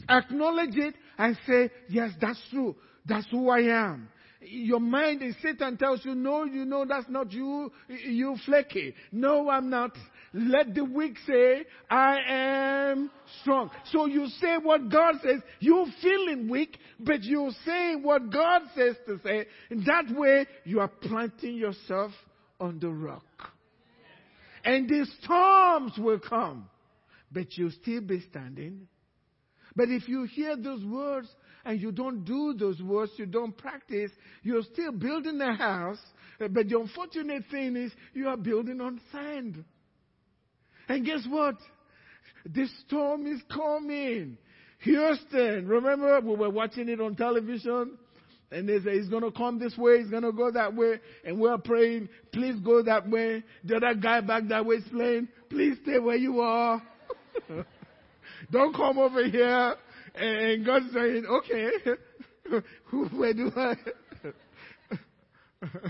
acknowledge 0.09 0.75
it 0.75 0.95
and 1.19 1.37
say, 1.45 1.69
yes, 1.89 2.09
that's 2.19 2.41
true. 2.49 2.75
That's 3.05 3.27
who 3.29 3.51
I 3.51 3.59
am. 3.59 4.09
Your 4.41 4.79
mind 4.79 5.23
is 5.23 5.35
Satan 5.41 5.77
tells 5.77 6.05
you, 6.05 6.13
no, 6.13 6.43
you 6.43 6.63
know 6.63 6.85
that's 6.87 7.09
not 7.09 7.31
you, 7.31 7.71
you 7.87 8.35
flaky. 8.45 8.93
No, 9.11 9.49
I'm 9.49 9.69
not. 9.69 9.97
Let 10.33 10.75
the 10.75 10.83
weak 10.83 11.17
say, 11.25 11.65
I 11.89 12.17
am 12.27 13.09
strong. 13.41 13.71
So 13.91 14.05
you 14.05 14.27
say 14.39 14.57
what 14.61 14.89
God 14.89 15.15
says. 15.23 15.41
You're 15.59 15.87
feeling 16.01 16.49
weak, 16.49 16.77
but 16.99 17.23
you 17.23 17.51
say 17.65 17.95
what 17.95 18.29
God 18.31 18.61
says 18.75 18.95
to 19.07 19.19
say. 19.23 19.47
In 19.71 19.83
that 19.85 20.05
way, 20.15 20.45
you 20.65 20.81
are 20.81 20.87
planting 20.87 21.55
yourself 21.55 22.11
on 22.59 22.79
the 22.79 22.89
rock. 22.89 23.23
And 24.63 24.87
the 24.87 25.07
storms 25.23 25.93
will 25.97 26.19
come, 26.19 26.69
but 27.31 27.57
you'll 27.57 27.71
still 27.71 28.01
be 28.01 28.21
standing. 28.29 28.87
But 29.75 29.89
if 29.89 30.07
you 30.09 30.23
hear 30.23 30.57
those 30.57 30.83
words 30.83 31.27
and 31.67 31.81
you 31.81 31.91
don't 31.91 32.23
do 32.23 32.55
those 32.57 32.81
words, 32.81 33.11
you 33.17 33.25
don't 33.25 33.55
practice, 33.55 34.09
you're 34.41 34.63
still 34.63 34.93
building 34.93 35.41
a 35.41 35.53
house. 35.53 35.99
But 36.39 36.53
the 36.53 36.79
unfortunate 36.79 37.43
thing 37.51 37.75
is 37.75 37.91
you 38.13 38.29
are 38.29 38.37
building 38.37 38.79
on 38.79 39.01
sand. 39.11 39.65
And 40.87 41.05
guess 41.05 41.27
what? 41.27 41.55
The 42.45 42.67
storm 42.85 43.27
is 43.27 43.41
coming. 43.53 44.37
Houston, 44.79 45.67
remember 45.67 46.21
we 46.21 46.35
were 46.35 46.49
watching 46.49 46.87
it 46.87 47.01
on 47.01 47.17
television? 47.17 47.97
And 48.49 48.69
they 48.69 48.79
say, 48.79 48.97
he's 48.97 49.09
going 49.09 49.23
to 49.23 49.31
come 49.31 49.59
this 49.59 49.77
way, 49.77 49.99
he's 49.99 50.09
going 50.09 50.23
to 50.23 50.31
go 50.31 50.49
that 50.49 50.73
way. 50.73 51.01
And 51.25 51.37
we're 51.37 51.57
praying, 51.57 52.07
please 52.31 52.55
go 52.63 52.81
that 52.83 53.09
way. 53.09 53.43
The 53.65 53.75
other 53.75 53.93
guy 53.95 54.21
back 54.21 54.47
that 54.47 54.65
way 54.65 54.77
is 54.77 54.85
playing, 54.89 55.27
please 55.49 55.77
stay 55.83 55.99
where 55.99 56.15
you 56.15 56.39
are. 56.39 56.81
Don't 58.51 58.73
come 58.73 58.97
over 58.99 59.27
here. 59.27 59.75
And 60.17 60.65
God's 60.65 60.93
saying, 60.93 61.25
okay, 61.25 61.69
where 63.15 63.33
do 63.33 63.51
I? 63.55 63.75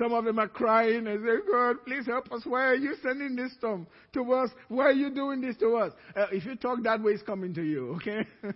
Some 0.00 0.14
of 0.14 0.24
them 0.24 0.38
are 0.38 0.48
crying 0.48 1.06
and 1.06 1.20
say, 1.22 1.50
God, 1.50 1.76
please 1.84 2.06
help 2.06 2.32
us. 2.32 2.40
Why 2.46 2.68
are 2.68 2.74
you 2.74 2.94
sending 3.02 3.36
this 3.36 3.52
storm 3.58 3.86
to 4.14 4.32
us? 4.32 4.48
Why 4.68 4.84
are 4.84 4.92
you 4.92 5.14
doing 5.14 5.42
this 5.42 5.58
to 5.58 5.76
us? 5.76 5.92
Uh, 6.16 6.24
if 6.32 6.46
you 6.46 6.56
talk 6.56 6.82
that 6.84 7.02
way, 7.02 7.12
it's 7.12 7.22
coming 7.22 7.52
to 7.52 7.62
you, 7.62 7.96
okay? 7.96 8.26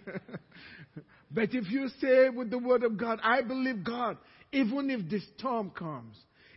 but 1.30 1.50
if 1.52 1.70
you 1.70 1.88
say 2.00 2.30
with 2.30 2.48
the 2.48 2.58
word 2.58 2.82
of 2.82 2.96
God, 2.96 3.20
I 3.22 3.42
believe 3.42 3.84
God, 3.84 4.16
even 4.52 4.88
if 4.88 5.06
the 5.10 5.20
storm 5.36 5.70
comes, 5.70 6.16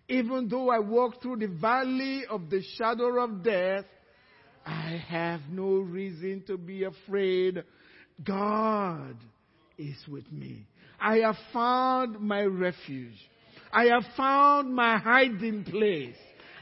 Even 0.10 0.48
though 0.48 0.70
I 0.70 0.80
walk 0.80 1.22
through 1.22 1.38
the 1.38 1.48
valley 1.48 2.24
of 2.30 2.50
the 2.50 2.62
shadow 2.78 3.22
of 3.24 3.44
death, 3.44 3.86
I 4.66 5.02
have 5.08 5.42
no 5.50 5.76
reason 5.78 6.44
to 6.48 6.58
be 6.58 6.84
afraid. 6.84 7.64
God 8.24 9.16
is 9.78 9.98
with 10.08 10.32
me. 10.32 10.66
I 11.00 11.18
have 11.18 11.38
found 11.54 12.20
my 12.20 12.44
refuge. 12.44 13.18
I 13.72 13.86
have 13.86 14.04
found 14.16 14.74
my 14.74 14.98
hiding 14.98 15.64
place. 15.66 16.16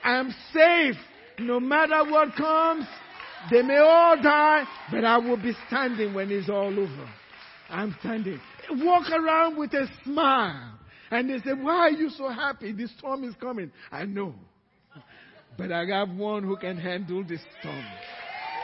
I 0.03 0.17
am 0.17 0.33
safe 0.53 0.95
no 1.39 1.59
matter 1.59 2.03
what 2.09 2.35
comes. 2.35 2.85
They 3.51 3.61
may 3.61 3.77
all 3.77 4.21
die, 4.21 4.63
but 4.91 5.05
I 5.05 5.17
will 5.17 5.37
be 5.37 5.53
standing 5.67 6.13
when 6.13 6.31
it's 6.31 6.49
all 6.49 6.77
over. 6.77 7.09
I'm 7.69 7.95
standing. 7.99 8.39
Walk 8.71 9.09
around 9.11 9.57
with 9.57 9.73
a 9.73 9.87
smile. 10.03 10.74
And 11.11 11.29
they 11.29 11.39
say, 11.39 11.53
Why 11.53 11.75
are 11.75 11.91
you 11.91 12.09
so 12.09 12.29
happy? 12.29 12.71
The 12.71 12.87
storm 12.97 13.23
is 13.23 13.35
coming. 13.39 13.71
I 13.91 14.05
know. 14.05 14.35
But 15.57 15.71
I 15.71 15.85
have 15.85 16.09
one 16.09 16.43
who 16.43 16.57
can 16.57 16.77
handle 16.77 17.23
the 17.23 17.37
storm. 17.59 17.85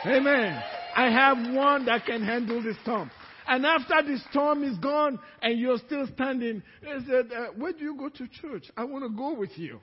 Amen. 0.06 0.62
I 0.96 1.10
have 1.10 1.38
one 1.54 1.86
that 1.86 2.06
can 2.06 2.24
handle 2.24 2.62
the 2.62 2.74
storm. 2.82 3.10
And 3.48 3.66
after 3.66 4.02
the 4.04 4.18
storm 4.30 4.64
is 4.64 4.78
gone 4.78 5.20
and 5.42 5.60
you're 5.60 5.78
still 5.80 6.08
standing, 6.14 6.64
they 6.82 7.06
said, 7.08 7.32
uh, 7.36 7.48
Where 7.58 7.74
do 7.74 7.84
you 7.84 7.96
go 7.96 8.10
to 8.10 8.28
church? 8.28 8.66
I 8.76 8.84
want 8.84 9.04
to 9.04 9.10
go 9.10 9.34
with 9.34 9.58
you. 9.58 9.80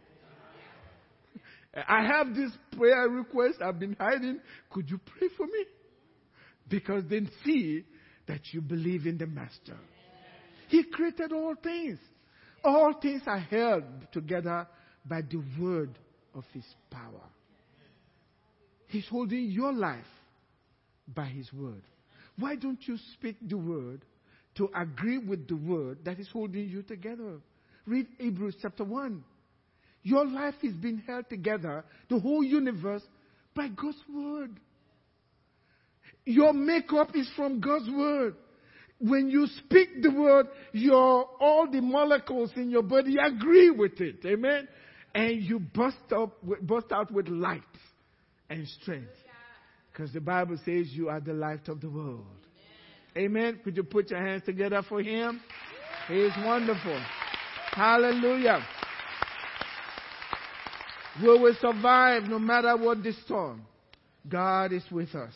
I 1.75 2.05
have 2.05 2.35
this 2.35 2.51
prayer 2.77 3.09
request 3.09 3.63
I've 3.63 3.79
been 3.79 3.97
hiding. 3.99 4.41
Could 4.71 4.91
you 4.91 4.99
pray 4.99 5.29
for 5.37 5.47
me? 5.47 5.65
Because 6.69 7.05
they 7.09 7.21
see 7.45 7.85
that 8.27 8.41
you 8.53 8.61
believe 8.61 9.07
in 9.07 9.19
the 9.19 9.27
Master. 9.27 9.77
He 10.69 10.85
created 10.85 11.33
all 11.33 11.55
things. 11.63 11.99
All 12.65 12.95
things 13.01 13.23
are 13.27 13.39
held 13.39 13.85
together 14.13 14.67
by 15.05 15.23
the 15.23 15.43
word 15.59 15.99
of 16.35 16.45
His 16.53 16.65
power. 16.91 17.23
He's 18.89 19.07
holding 19.09 19.51
your 19.51 19.73
life 19.73 20.05
by 21.15 21.27
His 21.27 21.53
word. 21.53 21.83
Why 22.39 22.57
don't 22.57 22.81
you 22.87 22.97
speak 23.15 23.37
the 23.47 23.57
word 23.57 24.05
to 24.57 24.71
agree 24.75 25.19
with 25.19 25.49
the 25.49 25.57
word 25.57 25.99
that 26.05 26.19
is 26.19 26.29
holding 26.33 26.69
you 26.69 26.83
together? 26.83 27.41
Read 27.87 28.07
Hebrews 28.19 28.57
chapter 28.61 28.85
1. 28.85 29.25
Your 30.03 30.27
life 30.27 30.55
is 30.63 30.75
being 30.75 31.03
held 31.07 31.29
together, 31.29 31.85
the 32.09 32.19
whole 32.19 32.45
universe, 32.45 33.03
by 33.55 33.69
God's 33.69 33.99
word. 34.15 34.51
Your 36.25 36.53
makeup 36.53 37.11
is 37.15 37.29
from 37.35 37.61
God's 37.61 37.91
word. 37.91 38.35
When 39.01 39.31
you 39.31 39.47
speak 39.47 40.03
the 40.03 40.11
word, 40.11 40.47
your 40.73 41.29
all 41.41 41.71
the 41.71 41.81
molecules 41.81 42.51
in 42.57 42.71
your 42.71 42.83
body 42.83 43.17
agree 43.23 43.71
with 43.71 44.01
it. 44.01 44.25
Amen. 44.25 44.67
And 45.15 45.43
you 45.43 45.61
bust 45.61 45.97
up, 46.15 46.43
burst 46.63 46.91
out 46.93 47.11
with 47.13 47.29
light 47.29 47.63
and 48.51 48.67
strength. 48.81 49.09
Because 49.93 50.13
the 50.13 50.21
Bible 50.21 50.57
says 50.65 50.89
you 50.91 51.09
are 51.09 51.21
the 51.21 51.33
light 51.33 51.69
of 51.69 51.81
the 51.81 51.91
world. 51.91 52.27
Amen. 53.17 53.61
Could 53.65 53.77
you 53.77 53.83
put 53.83 54.11
your 54.11 54.21
hands 54.21 54.43
together 54.45 54.83
for 54.89 55.01
him? 55.01 55.41
He 56.07 56.15
is 56.15 56.33
wonderful. 56.45 57.01
Hallelujah. 57.73 58.65
We 61.21 61.29
will 61.29 61.55
survive 61.61 62.25
no 62.25 62.39
matter 62.39 62.77
what 62.77 63.03
the 63.03 63.13
storm. 63.25 63.63
God 64.29 64.73
is 64.73 64.85
with 64.91 65.15
us. 65.15 65.35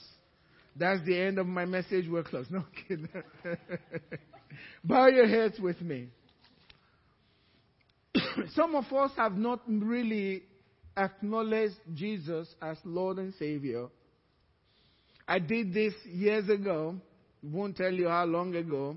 That's 0.77 1.05
the 1.05 1.19
end 1.19 1.39
of 1.39 1.47
my 1.47 1.65
message. 1.65 2.07
We're 2.09 2.23
close. 2.23 2.47
No 2.51 2.65
kidding. 2.89 3.09
Bow 4.85 5.07
your 5.09 5.27
heads 5.27 5.59
with 5.61 5.81
me. 5.81 6.09
Some 8.55 8.75
of 8.75 8.93
us 8.93 9.13
have 9.17 9.37
not 9.37 9.61
really 9.67 10.43
acknowledged 10.97 11.77
Jesus 11.95 12.55
as 12.61 12.77
Lord 12.85 13.19
and 13.19 13.33
Savior. 13.39 13.89
I 15.27 15.39
did 15.39 15.73
this 15.73 15.95
years 16.05 16.49
ago. 16.49 16.97
Won't 17.43 17.77
tell 17.77 17.93
you 17.93 18.09
how 18.09 18.25
long 18.25 18.55
ago. 18.55 18.97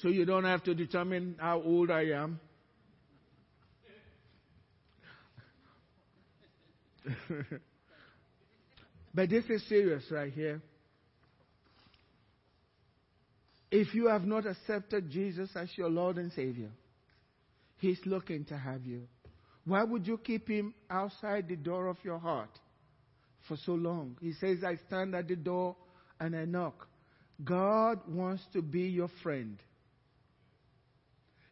So 0.00 0.08
you 0.08 0.24
don't 0.24 0.44
have 0.44 0.62
to 0.64 0.74
determine 0.74 1.36
how 1.38 1.60
old 1.62 1.90
I 1.90 2.02
am. 2.10 2.40
but 9.14 9.30
this 9.30 9.44
is 9.46 9.66
serious 9.68 10.04
right 10.10 10.32
here. 10.32 10.60
If 13.70 13.94
you 13.94 14.08
have 14.08 14.24
not 14.24 14.46
accepted 14.46 15.10
Jesus 15.10 15.50
as 15.54 15.68
your 15.76 15.90
Lord 15.90 16.16
and 16.16 16.32
Savior, 16.32 16.70
He's 17.78 18.00
looking 18.06 18.44
to 18.46 18.56
have 18.56 18.84
you. 18.86 19.02
Why 19.64 19.84
would 19.84 20.06
you 20.06 20.18
keep 20.18 20.48
Him 20.48 20.74
outside 20.90 21.48
the 21.48 21.56
door 21.56 21.88
of 21.88 21.98
your 22.02 22.18
heart 22.18 22.50
for 23.46 23.56
so 23.64 23.72
long? 23.72 24.16
He 24.20 24.32
says, 24.32 24.64
I 24.64 24.76
stand 24.86 25.14
at 25.14 25.28
the 25.28 25.36
door 25.36 25.76
and 26.18 26.34
I 26.34 26.44
knock. 26.46 26.88
God 27.44 28.00
wants 28.08 28.42
to 28.54 28.62
be 28.62 28.82
your 28.82 29.10
friend. 29.22 29.58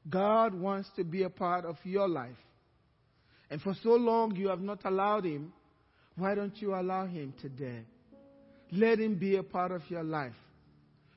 God 0.09 0.55
wants 0.55 0.89
to 0.97 1.05
be 1.05 1.25
a 1.25 1.31
part 1.31 1.65
of 1.65 1.77
your 1.85 2.09
life. 2.09 2.37
And 3.51 3.61
for 3.61 3.75
so 3.83 3.91
long 3.91 4.35
you 4.35 4.49
have 4.49 4.61
not 4.61 4.85
allowed 4.85 5.25
Him, 5.25 5.53
why 6.17 6.35
don't 6.35 6.57
you 6.61 6.75
allow 6.75 7.07
Him 7.07 7.35
today? 7.41 7.83
Let 8.73 8.99
Him 8.99 9.17
be 9.17 9.37
a 9.37 9.43
part 9.43 9.71
of 9.73 9.83
your 9.89 10.03
life. 10.03 10.33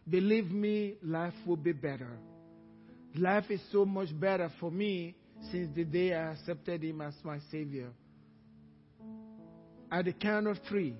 Believe 0.08 0.52
me, 0.52 0.96
life 1.04 1.34
will 1.46 1.58
be 1.58 1.72
better. 1.72 2.12
Life 3.16 3.46
is 3.50 3.62
so 3.72 3.86
much 3.86 4.10
better 4.20 4.52
for 4.60 4.72
me 4.72 5.16
since 5.52 5.74
the 5.76 5.84
day 5.84 6.14
I 6.14 6.32
accepted 6.34 6.84
Him 6.84 7.02
as 7.02 7.14
my 7.24 7.40
Savior. 7.52 7.90
At 9.92 10.06
the 10.06 10.14
count 10.14 10.48
of 10.48 10.58
three, 10.68 10.96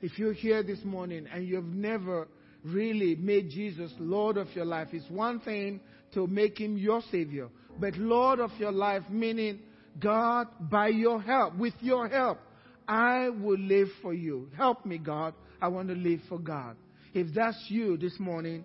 if 0.00 0.18
you're 0.18 0.32
here 0.32 0.62
this 0.62 0.82
morning 0.84 1.26
and 1.32 1.46
you've 1.46 1.64
never 1.64 2.26
really 2.64 3.14
made 3.14 3.50
Jesus 3.50 3.92
Lord 3.98 4.36
of 4.36 4.48
your 4.54 4.64
life, 4.64 4.88
it's 4.92 5.08
one 5.08 5.40
thing 5.40 5.80
to 6.14 6.26
make 6.26 6.58
Him 6.58 6.76
your 6.76 7.02
Savior, 7.10 7.48
but 7.78 7.96
Lord 7.96 8.40
of 8.40 8.50
your 8.58 8.72
life, 8.72 9.02
meaning 9.10 9.60
God, 10.00 10.48
by 10.60 10.88
your 10.88 11.20
help, 11.20 11.56
with 11.56 11.74
your 11.80 12.08
help, 12.08 12.38
I 12.86 13.30
will 13.30 13.58
live 13.58 13.88
for 14.02 14.12
you. 14.12 14.50
Help 14.56 14.84
me, 14.84 14.98
God. 14.98 15.34
I 15.60 15.68
want 15.68 15.88
to 15.88 15.94
live 15.94 16.20
for 16.28 16.38
God. 16.38 16.76
If 17.14 17.34
that's 17.34 17.62
you 17.68 17.96
this 17.96 18.18
morning, 18.18 18.64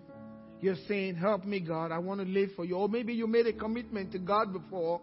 you're 0.60 0.76
saying, 0.88 1.16
Help 1.16 1.44
me, 1.44 1.60
God. 1.60 1.92
I 1.92 1.98
want 1.98 2.20
to 2.20 2.26
live 2.26 2.50
for 2.56 2.64
you. 2.64 2.76
Or 2.76 2.88
maybe 2.88 3.14
you 3.14 3.26
made 3.26 3.46
a 3.46 3.52
commitment 3.52 4.12
to 4.12 4.18
God 4.18 4.52
before, 4.52 5.00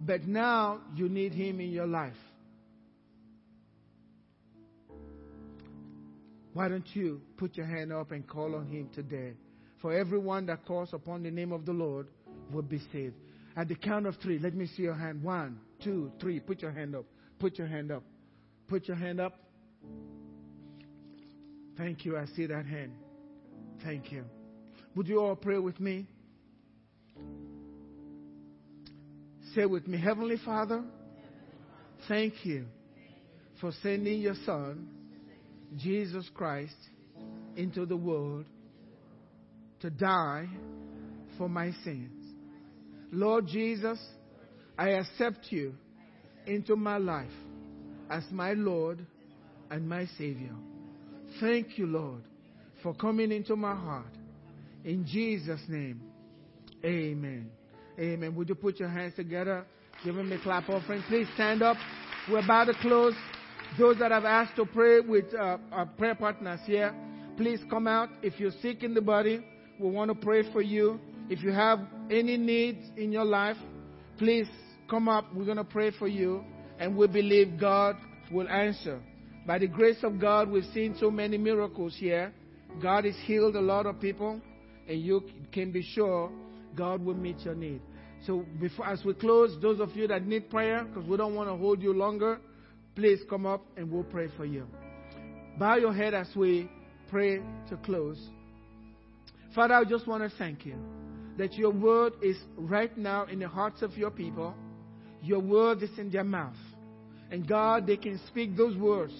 but 0.00 0.26
now 0.26 0.80
you 0.94 1.08
need 1.08 1.32
Him 1.32 1.60
in 1.60 1.70
your 1.70 1.86
life. 1.86 2.12
Why 6.52 6.68
don't 6.68 6.86
you 6.94 7.20
put 7.36 7.56
your 7.56 7.66
hand 7.66 7.92
up 7.92 8.10
and 8.10 8.26
call 8.26 8.56
on 8.56 8.66
Him 8.66 8.90
today? 8.94 9.34
For 9.80 9.94
everyone 9.94 10.46
that 10.46 10.66
calls 10.66 10.90
upon 10.92 11.22
the 11.22 11.30
name 11.30 11.52
of 11.52 11.64
the 11.64 11.72
Lord 11.72 12.08
will 12.52 12.62
be 12.62 12.80
saved. 12.92 13.14
At 13.56 13.68
the 13.68 13.74
count 13.74 14.06
of 14.06 14.16
three, 14.22 14.38
let 14.38 14.54
me 14.54 14.66
see 14.66 14.82
your 14.82 14.94
hand. 14.94 15.22
One, 15.22 15.58
two, 15.82 16.12
three. 16.20 16.40
Put 16.40 16.60
your 16.60 16.72
hand 16.72 16.94
up. 16.94 17.04
Put 17.38 17.56
your 17.56 17.66
hand 17.66 17.90
up. 17.90 18.02
Put 18.70 18.86
your 18.86 18.96
hand 18.96 19.20
up. 19.20 19.34
Thank 21.76 22.04
you. 22.04 22.16
I 22.16 22.26
see 22.36 22.46
that 22.46 22.66
hand. 22.66 22.92
Thank 23.82 24.12
you. 24.12 24.24
Would 24.94 25.08
you 25.08 25.18
all 25.20 25.34
pray 25.34 25.58
with 25.58 25.80
me? 25.80 26.06
Say 29.56 29.66
with 29.66 29.88
me, 29.88 29.98
Heavenly 29.98 30.36
Father, 30.44 30.84
thank 32.06 32.46
you 32.46 32.66
for 33.60 33.72
sending 33.82 34.20
your 34.20 34.36
Son, 34.46 34.88
Jesus 35.76 36.30
Christ, 36.32 36.76
into 37.56 37.86
the 37.86 37.96
world 37.96 38.44
to 39.80 39.90
die 39.90 40.46
for 41.36 41.48
my 41.48 41.72
sins. 41.82 42.36
Lord 43.10 43.48
Jesus, 43.48 43.98
I 44.78 44.90
accept 44.90 45.46
you 45.50 45.74
into 46.46 46.76
my 46.76 46.98
life 46.98 47.32
as 48.10 48.24
my 48.30 48.52
Lord 48.52 49.04
and 49.70 49.88
my 49.88 50.06
Savior. 50.18 50.54
Thank 51.40 51.78
you, 51.78 51.86
Lord, 51.86 52.22
for 52.82 52.94
coming 52.94 53.30
into 53.32 53.56
my 53.56 53.74
heart. 53.74 54.12
In 54.84 55.06
Jesus' 55.06 55.60
name, 55.68 56.00
amen. 56.84 57.50
Amen. 57.98 58.34
Would 58.34 58.48
you 58.48 58.54
put 58.54 58.80
your 58.80 58.88
hands 58.88 59.14
together? 59.14 59.64
Give 60.04 60.16
him 60.16 60.32
a 60.32 60.38
clap 60.42 60.68
offering. 60.68 61.02
Please 61.08 61.26
stand 61.34 61.62
up. 61.62 61.76
We're 62.30 62.42
about 62.42 62.64
to 62.64 62.74
close. 62.80 63.14
Those 63.78 63.98
that 63.98 64.10
have 64.10 64.24
asked 64.24 64.56
to 64.56 64.64
pray 64.64 65.00
with 65.00 65.26
uh, 65.34 65.58
our 65.70 65.86
prayer 65.86 66.14
partners 66.14 66.60
here, 66.66 66.94
please 67.36 67.60
come 67.68 67.86
out. 67.86 68.08
If 68.22 68.40
you're 68.40 68.52
sick 68.62 68.82
in 68.82 68.94
the 68.94 69.00
body, 69.00 69.44
we 69.78 69.90
want 69.90 70.10
to 70.10 70.14
pray 70.14 70.50
for 70.50 70.62
you. 70.62 70.98
If 71.28 71.42
you 71.42 71.52
have 71.52 71.80
any 72.10 72.36
needs 72.36 72.84
in 72.96 73.12
your 73.12 73.24
life, 73.24 73.56
please 74.18 74.48
come 74.88 75.08
up. 75.08 75.26
We're 75.34 75.44
going 75.44 75.58
to 75.58 75.64
pray 75.64 75.92
for 75.92 76.08
you, 76.08 76.44
and 76.80 76.96
we 76.96 77.06
believe 77.06 77.60
God 77.60 77.96
will 78.32 78.48
answer. 78.48 79.00
By 79.46 79.58
the 79.58 79.68
grace 79.68 80.02
of 80.02 80.18
God, 80.18 80.50
we've 80.50 80.64
seen 80.74 80.96
so 80.98 81.10
many 81.10 81.38
miracles 81.38 81.94
here. 81.96 82.32
God 82.82 83.04
has 83.04 83.14
healed 83.24 83.54
a 83.54 83.60
lot 83.60 83.86
of 83.86 84.00
people, 84.00 84.40
and 84.88 85.00
you 85.00 85.22
can 85.52 85.70
be 85.70 85.82
sure 85.82 86.32
God 86.74 87.04
will 87.04 87.14
meet 87.14 87.38
your 87.40 87.54
need. 87.54 87.82
So 88.26 88.44
before, 88.60 88.86
as 88.86 89.04
we 89.04 89.14
close, 89.14 89.56
those 89.60 89.80
of 89.80 89.94
you 89.94 90.06
that 90.08 90.26
need 90.26 90.50
prayer, 90.50 90.84
because 90.84 91.08
we 91.08 91.16
don't 91.16 91.34
want 91.34 91.48
to 91.50 91.56
hold 91.56 91.82
you 91.82 91.92
longer, 91.92 92.40
please 92.94 93.20
come 93.28 93.46
up 93.46 93.64
and 93.76 93.90
we'll 93.90 94.04
pray 94.04 94.28
for 94.36 94.44
you. 94.44 94.66
Bow 95.58 95.76
your 95.76 95.92
head 95.92 96.14
as 96.14 96.28
we 96.34 96.70
pray 97.10 97.40
to 97.68 97.76
close. 97.84 98.18
Father, 99.54 99.74
I 99.74 99.84
just 99.84 100.06
want 100.06 100.22
to 100.22 100.36
thank 100.38 100.64
you 100.64 100.76
that 101.38 101.54
your 101.54 101.70
word 101.70 102.12
is 102.22 102.36
right 102.56 102.96
now 102.96 103.24
in 103.24 103.40
the 103.40 103.48
hearts 103.48 103.82
of 103.82 103.96
your 103.96 104.10
people. 104.10 104.54
Your 105.22 105.40
word 105.40 105.82
is 105.82 105.90
in 105.98 106.10
their 106.10 106.24
mouth. 106.24 106.54
And 107.30 107.46
God, 107.46 107.86
they 107.86 107.96
can 107.96 108.20
speak 108.26 108.56
those 108.56 108.76
words 108.76 109.12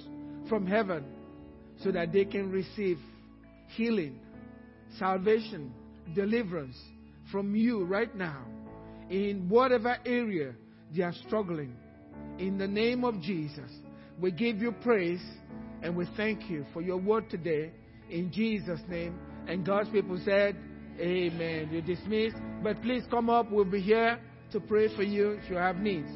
from 0.49 0.67
heaven 0.67 1.05
so 1.83 1.93
that 1.93 2.13
they 2.13 2.25
can 2.25 2.51
receive 2.51 2.99
healing, 3.69 4.19
salvation, 4.99 5.73
deliverance 6.15 6.77
from 7.31 7.55
you 7.55 7.85
right 7.85 8.15
now 8.17 8.45
in 9.09 9.49
whatever 9.49 9.97
area 10.05 10.53
they 10.95 11.03
are 11.03 11.15
struggling. 11.27 11.75
In 12.39 12.59
the 12.59 12.67
name 12.67 13.05
of 13.05 13.21
Jesus, 13.21 13.71
we 14.21 14.31
give 14.31 14.59
you 14.59 14.73
praise 14.73 15.23
and 15.83 15.97
we 15.97 16.07
thank 16.17 16.51
you 16.51 16.67
for 16.73 16.83
your 16.83 16.99
word 16.99 17.31
today. 17.31 17.73
In 18.11 18.33
Jesus' 18.33 18.81
name. 18.89 19.19
And 19.47 19.65
God's 19.65 19.89
people 19.91 20.21
said, 20.25 20.57
Amen. 20.99 21.71
You're 21.73 21.83
dismissed. 21.83 22.37
But 22.63 22.83
please 22.83 23.03
come 23.11 23.31
up. 23.31 23.51
We'll 23.51 23.65
be 23.65 23.81
here 23.81 24.19
to 24.53 24.61
pray 24.61 24.95
for 24.95 25.03
you 25.03 25.31
if 25.43 25.49
you 25.49 25.57
have 25.57 25.77
needs. 25.77 26.11